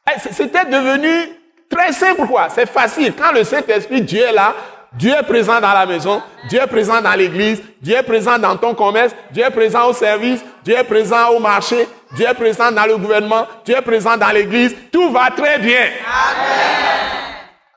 [0.09, 1.33] Eh, c'était devenu
[1.69, 2.47] très simple quoi.
[2.47, 3.13] C'est facile.
[3.13, 4.53] Quand le Saint-Esprit, Dieu est là,
[4.93, 8.55] Dieu est présent dans la maison, Dieu est présent dans l'église, Dieu est présent dans
[8.55, 12.71] ton commerce, Dieu est présent au service, Dieu est présent au marché, Dieu est présent
[12.71, 14.75] dans le gouvernement, Dieu est présent dans l'église.
[14.91, 15.81] Tout va très bien.
[15.81, 17.09] Amen.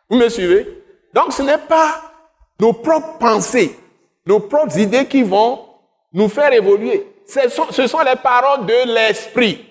[0.08, 0.66] Vous me suivez?
[1.12, 2.02] Donc ce n'est pas
[2.58, 3.78] nos propres pensées,
[4.26, 5.66] nos propres idées qui vont
[6.12, 7.06] nous faire évoluer.
[7.26, 9.66] Ce sont, ce sont les paroles de l'Esprit.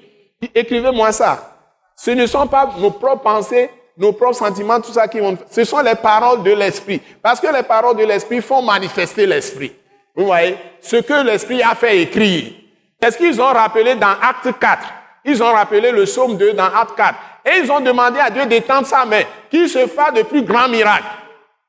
[0.54, 1.52] Écrivez-moi ça.
[1.96, 5.38] Ce ne sont pas nos propres pensées, nos propres sentiments, tout ça qui vont.
[5.50, 7.00] Ce sont les paroles de l'esprit.
[7.22, 9.72] Parce que les paroles de l'esprit font manifester l'esprit.
[10.16, 12.54] Vous voyez, ce que l'esprit a fait écrire.
[13.02, 14.80] Est-ce qu'ils ont rappelé dans Acte 4
[15.26, 17.16] Ils ont rappelé le psaume 2 dans Acte 4.
[17.46, 20.70] Et ils ont demandé à Dieu d'étendre sa main, qu'il se fasse de plus grands
[20.70, 21.06] miracles.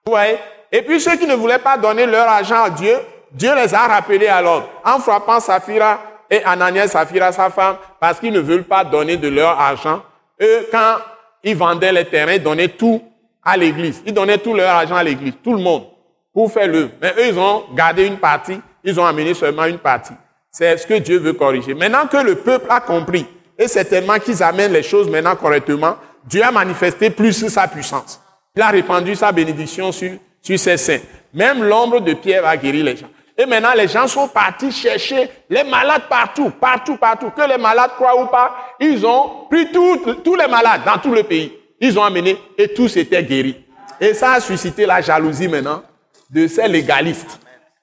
[0.05, 0.37] Vous voyez?
[0.71, 2.95] Et puis ceux qui ne voulaient pas donner leur argent à Dieu,
[3.31, 8.21] Dieu les a rappelés à l'ordre en frappant Saphira et Ananias Saphira, sa femme, parce
[8.21, 10.03] qu'ils ne veulent pas donner de leur argent.
[10.41, 10.97] Eux, quand
[11.43, 13.03] ils vendaient les terrains, ils donnaient tout
[13.43, 14.03] à l'église.
[14.07, 15.85] Ils donnaient tout leur argent à l'église, tout le monde,
[16.33, 16.91] pour faire l'œuvre.
[17.01, 20.15] Mais eux, ils ont gardé une partie, ils ont amené seulement une partie.
[20.53, 21.73] C'est ce que Dieu veut corriger.
[21.75, 23.27] Maintenant que le peuple a compris,
[23.59, 28.21] et c'est tellement qu'ils amènent les choses maintenant correctement, Dieu a manifesté plus sa puissance.
[28.55, 31.01] Il a répandu sa bénédiction sur, sur ses saints.
[31.33, 33.09] Même l'ombre de Pierre a guéri les gens.
[33.37, 37.31] Et maintenant, les gens sont partis chercher les malades partout, partout, partout.
[37.31, 41.23] Que les malades croient ou pas, ils ont pris tous les malades dans tout le
[41.23, 41.51] pays.
[41.81, 43.57] Ils ont amené et tous étaient guéris.
[43.99, 45.83] Et ça a suscité la jalousie maintenant
[46.29, 47.41] de ces légalistes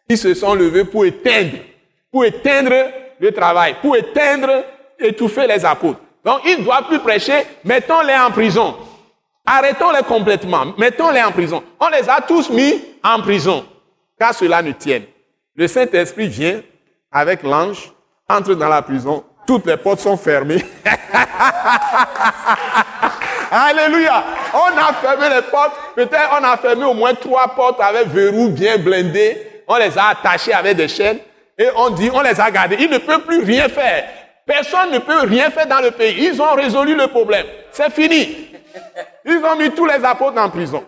[0.08, 1.58] qui se sont levés pour éteindre,
[2.12, 2.74] pour éteindre
[3.20, 4.64] le travail, pour éteindre,
[4.99, 5.99] étouffer les apôtres.
[6.24, 8.76] Donc, ils ne doivent plus prêcher, mettons-les en prison.
[9.45, 11.64] Arrêtons-les complètement, mettons-les en prison.
[11.80, 13.66] On les a tous mis en prison,
[14.20, 15.03] car cela ne tienne.
[15.55, 16.62] Le Saint-Esprit vient
[17.12, 17.91] avec l'ange,
[18.28, 20.64] entre dans la prison, toutes les portes sont fermées.
[23.51, 24.24] Alléluia.
[24.53, 25.74] On a fermé les portes.
[25.95, 29.64] Peut-être on a fermé au moins trois portes avec verrou bien blindés.
[29.68, 31.18] On les a attachés avec des chaînes.
[31.60, 32.78] Et on dit, on les a gardés.
[32.80, 34.05] Ils ne peuvent plus rien faire.
[34.45, 36.30] Personne ne peut rien faire dans le pays.
[36.32, 37.45] Ils ont résolu le problème.
[37.72, 38.47] C'est fini.
[39.26, 40.84] Ils ont mis tous les apôtres en prison.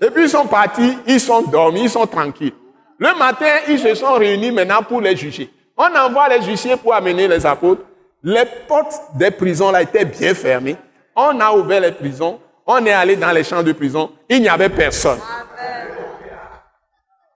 [0.00, 2.54] Et puis ils sont partis, ils sont dormis, ils sont tranquilles.
[2.98, 5.50] Le matin, ils se sont réunis maintenant pour les juger.
[5.76, 7.82] On envoie les huissiers pour amener les apôtres.
[8.22, 10.76] Les portes des prisons là étaient bien fermées.
[11.14, 12.40] On a ouvert les prisons.
[12.66, 14.10] On est allé dans les champs de prison.
[14.28, 15.18] Il n'y avait personne.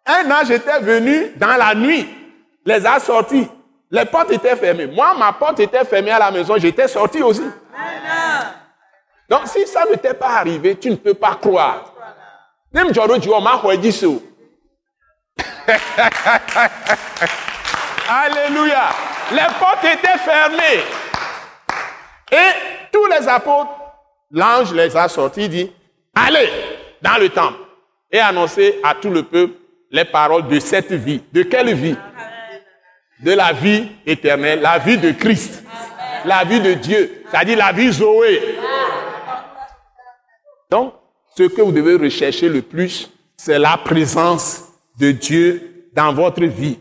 [0.09, 2.09] Un ange était venu dans la nuit,
[2.65, 3.47] les a sortis.
[3.91, 4.87] Les portes étaient fermées.
[4.87, 6.57] Moi, ma porte était fermée à la maison.
[6.57, 7.45] J'étais sorti aussi.
[9.29, 11.93] Donc, si ça ne t'est pas arrivé, tu ne peux pas croire.
[12.73, 12.89] Même
[18.09, 18.89] Alléluia.
[19.33, 20.83] Les portes étaient fermées.
[22.33, 23.71] Et tous les apôtres,
[24.31, 25.71] l'ange les a sortis, dit,
[26.15, 26.51] allez
[27.03, 27.59] dans le temple
[28.11, 29.55] et annoncez à tout le peuple
[29.91, 31.23] les paroles de cette vie.
[31.33, 31.97] De quelle vie?
[33.21, 35.65] De la vie éternelle, la vie de Christ,
[36.25, 38.41] la vie de Dieu, c'est-à-dire la vie Zoé.
[40.71, 40.95] Donc,
[41.37, 44.65] ce que vous devez rechercher le plus, c'est la présence
[44.99, 46.79] de Dieu dans votre vie.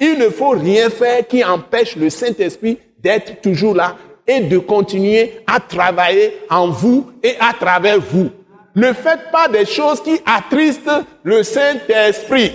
[0.00, 3.96] Il ne faut rien faire qui empêche le Saint-Esprit d'être toujours là
[4.26, 8.30] et de continuer à travailler en vous et à travers vous.
[8.76, 10.90] Ne faites pas des choses qui attristent
[11.24, 12.52] le Saint-Esprit.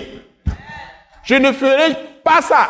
[1.23, 2.69] Je ne ferai pas ça.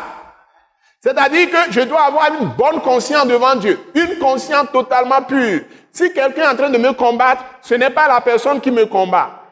[1.00, 5.60] C'est-à-dire que je dois avoir une bonne conscience devant Dieu, une conscience totalement pure.
[5.92, 8.86] Si quelqu'un est en train de me combattre, ce n'est pas la personne qui me
[8.86, 9.42] combat.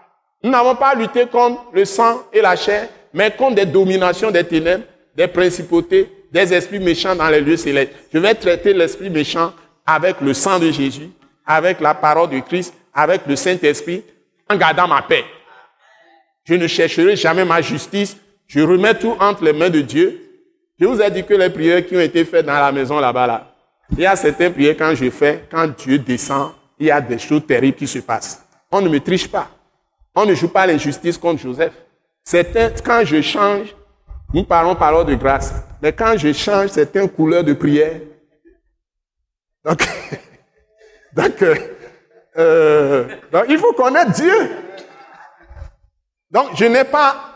[0.43, 4.45] Nous n'avons pas lutté contre le sang et la chair, mais contre des dominations des
[4.45, 4.85] ténèbres,
[5.15, 7.93] des principautés, des esprits méchants dans les lieux célestes.
[8.15, 9.53] Je vais traiter l'esprit méchant
[9.85, 11.11] avec le sang de Jésus,
[11.45, 14.03] avec la parole de Christ, avec le Saint-Esprit,
[14.49, 15.25] en gardant ma paix.
[16.45, 18.17] Je ne chercherai jamais ma justice.
[18.47, 20.21] Je remets tout entre les mains de Dieu.
[20.79, 23.27] Je vous ai dit que les prières qui ont été faites dans la maison là-bas,
[23.27, 23.55] là,
[23.93, 27.19] il y a certaines prières quand je fais, quand Dieu descend, il y a des
[27.19, 28.45] choses terribles qui se passent.
[28.71, 29.49] On ne me triche pas.
[30.15, 31.73] On ne joue pas l'injustice contre Joseph.
[32.25, 33.75] Certains, quand je change,
[34.33, 35.55] nous parlons parole de grâce.
[35.83, 38.01] Mais quand je change certaines couleurs de prière,
[39.69, 41.55] euh,
[42.37, 44.51] euh, donc, il faut connaître Dieu.
[46.31, 47.31] Donc, je n'ai pas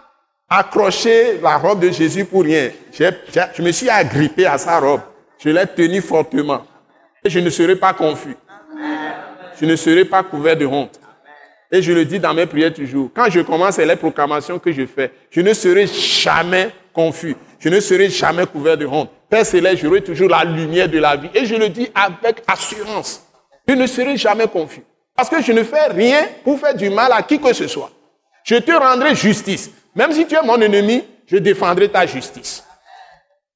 [0.49, 2.70] accroché la robe de Jésus pour rien.
[2.92, 5.01] je me suis agrippé à sa robe.
[5.38, 6.64] Je l'ai tenu fortement.
[7.24, 8.36] Et je ne serai pas confus.
[9.61, 11.01] Je ne serai pas couvert de honte.
[11.72, 13.11] Et je le dis dans mes prières toujours.
[13.14, 17.36] Quand je commence les proclamations que je fais, je ne serai jamais confus.
[17.59, 19.11] Je ne serai jamais couvert de honte.
[19.28, 21.30] Père Céleste, j'aurai toujours la lumière de la vie.
[21.34, 23.24] Et je le dis avec assurance.
[23.66, 24.82] Je ne serai jamais confus.
[25.16, 27.90] Parce que je ne fais rien pour faire du mal à qui que ce soit.
[28.44, 29.70] Je te rendrai justice.
[29.94, 32.64] Même si tu es mon ennemi, je défendrai ta justice.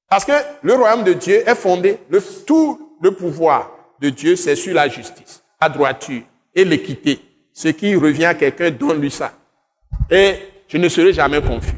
[0.09, 0.33] Parce que
[0.63, 1.99] le royaume de Dieu est fondé,
[2.47, 6.23] tout le pouvoir de Dieu, c'est sur la justice, la droiture
[6.55, 7.21] et l'équité.
[7.53, 9.33] Ce qui revient à quelqu'un, donne-lui ça.
[10.11, 10.37] Et
[10.69, 11.75] je ne serai jamais confus.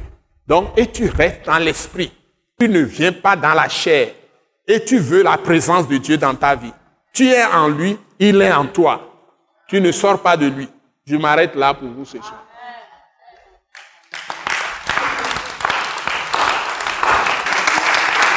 [0.46, 2.12] Donc, et tu restes dans l'esprit.
[2.58, 4.08] Tu ne viens pas dans la chair.
[4.68, 6.72] Et tu veux la présence de Dieu dans ta vie.
[7.12, 9.00] Tu es en lui, il est en toi.
[9.66, 10.68] Tu ne sors pas de lui.
[11.06, 12.44] Je m'arrête là pour vous ce soir.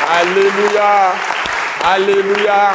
[0.10, 1.14] Alléluia.
[1.86, 2.72] Alléluia.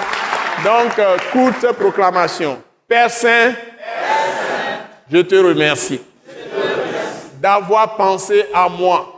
[0.64, 2.62] Donc, euh, courte proclamation.
[2.86, 3.54] Père Saint,
[5.10, 6.00] je te remercie
[7.40, 9.14] d'avoir pensé à moi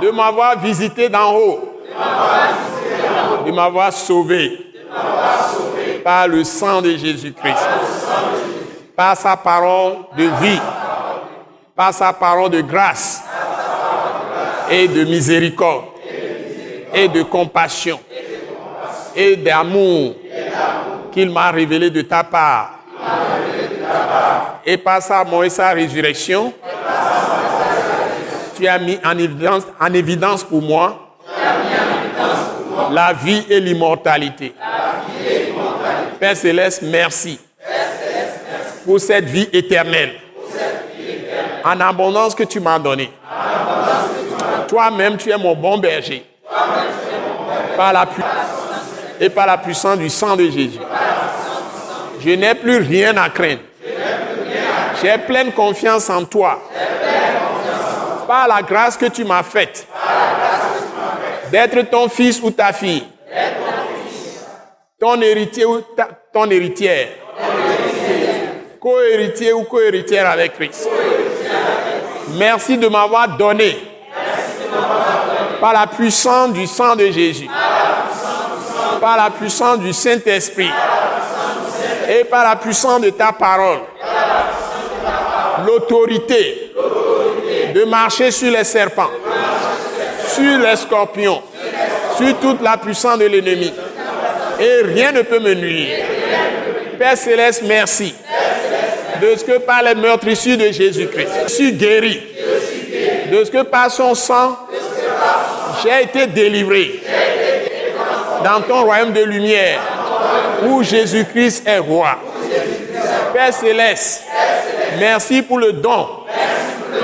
[0.00, 1.82] de m'avoir visité d'en haut,
[3.46, 4.73] de m'avoir sauvé,
[6.04, 7.66] par le sang de Jésus-Christ,
[8.94, 10.60] par sa parole de vie,
[11.74, 13.22] par sa parole de grâce.
[14.70, 15.84] Et de miséricorde.
[16.94, 18.00] Et de compassion.
[19.14, 20.14] Et d'amour.
[21.12, 22.78] Qu'il m'a révélé de ta part.
[24.64, 26.52] Et par sa mort et sa résurrection,
[28.56, 31.03] tu as mis en évidence, en évidence pour moi
[32.94, 34.54] la vie et l'immortalité.
[36.20, 37.38] Père Céleste, merci.
[38.86, 40.14] Pour cette vie éternelle.
[41.64, 43.10] En abondance que tu m'as donnée.
[44.68, 46.24] Toi-même, tu es mon bon berger.
[47.76, 48.06] Par la
[49.20, 50.78] et par la puissance du sang de Jésus.
[52.20, 53.60] Je n'ai plus rien à craindre.
[55.02, 56.60] J'ai pleine confiance en toi.
[58.26, 59.86] Par la grâce que tu m'as faite,
[61.54, 63.04] d'être ton fils ou ta fille,
[64.98, 65.82] ton héritier ou
[66.32, 67.10] ton héritière,
[68.80, 70.88] co-héritier ou co-héritière avec Christ.
[72.36, 73.78] Merci de m'avoir donné
[75.60, 77.48] par la puissance du sang de Jésus,
[79.00, 80.72] par la puissance du Saint-Esprit
[82.08, 83.78] et par la puissance de ta parole,
[85.64, 86.72] l'autorité
[87.72, 89.10] de marcher sur les serpents,
[90.34, 91.42] sur les scorpions,
[92.16, 93.72] sur toute la puissance de l'ennemi.
[94.60, 96.04] Et rien ne peut me nuire.
[96.98, 98.14] Père Céleste, merci
[99.20, 102.20] de ce que par les meurtrissures de Jésus-Christ, je suis guéri.
[103.30, 104.56] De ce que par son sang,
[105.82, 107.00] j'ai été délivré
[108.44, 109.80] dans ton royaume de lumière
[110.66, 112.16] où Jésus-Christ est roi.
[113.32, 114.24] Père Céleste,
[114.98, 116.06] merci pour le don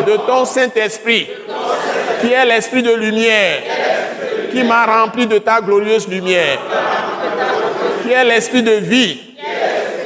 [0.07, 1.29] de ton Saint-Esprit,
[2.21, 3.63] qui est l'Esprit de lumière,
[4.53, 6.59] qui m'a rempli de ta glorieuse lumière,
[8.03, 9.21] qui est l'Esprit de vie,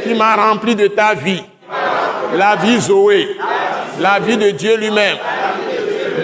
[0.02, 1.42] qui m'a rempli de ta vie,
[2.34, 3.36] la vie Zoé,
[4.00, 5.16] la vie de Dieu lui-même.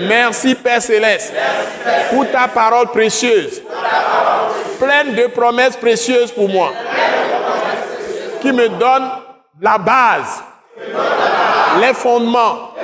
[0.09, 1.33] Merci Père Céleste
[2.11, 3.63] pour ta parole précieuse,
[4.79, 6.73] pleine de promesses précieuses pour moi,
[8.41, 9.11] qui me donne
[9.61, 10.43] la base,
[11.81, 12.75] les fondements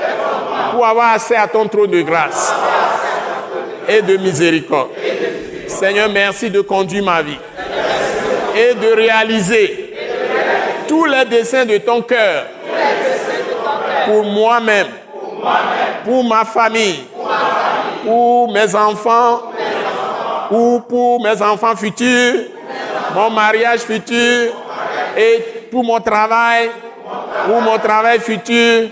[0.72, 2.52] pour avoir accès à ton trône de grâce
[3.88, 4.90] et de miséricorde.
[5.68, 7.38] Seigneur, merci de conduire ma vie
[8.56, 9.94] et de réaliser
[10.88, 12.46] tous les desseins de ton cœur
[14.06, 14.86] pour moi-même,
[16.04, 17.04] pour ma famille,
[18.04, 19.42] pour mes enfants
[20.50, 22.44] ou pour mes enfants futurs,
[23.14, 24.52] mon mariage futur
[25.16, 26.70] et pour mon travail,
[27.46, 28.88] pour mon travail futur,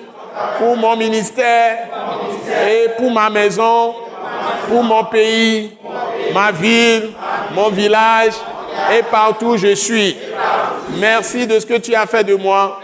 [0.59, 1.78] pour mon ministère
[2.68, 3.95] et pour ma maison,
[4.68, 5.76] pour mon pays,
[6.32, 7.10] ma ville,
[7.54, 8.34] mon village
[8.92, 10.16] et partout où je suis.
[10.98, 12.80] Merci de ce que tu as fait de moi.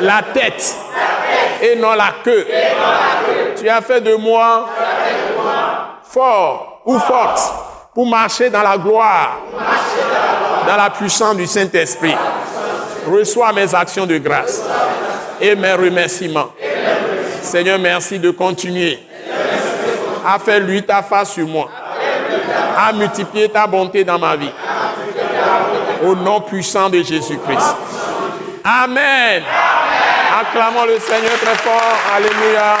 [0.00, 0.74] La tête
[1.62, 2.46] et non la queue.
[3.56, 4.68] Tu as fait de moi
[6.02, 7.40] fort ou forte
[7.94, 9.38] pour marcher dans la gloire,
[10.66, 12.14] dans la puissance du Saint-Esprit.
[13.10, 14.62] Reçois mes actions de grâce
[15.40, 16.50] et mes remerciements.
[17.40, 18.98] Seigneur, merci de continuer
[20.26, 21.68] à faire lui ta face sur moi,
[22.76, 24.50] à multiplier ta bonté dans ma vie.
[26.04, 27.76] Au nom puissant de Jésus-Christ.
[28.64, 29.42] Amen.
[30.40, 31.96] Acclamons le Seigneur très fort.
[32.14, 32.76] Alléluia.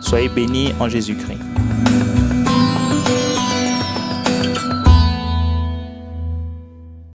[0.00, 1.40] Soyez bénis en Jésus-Christ.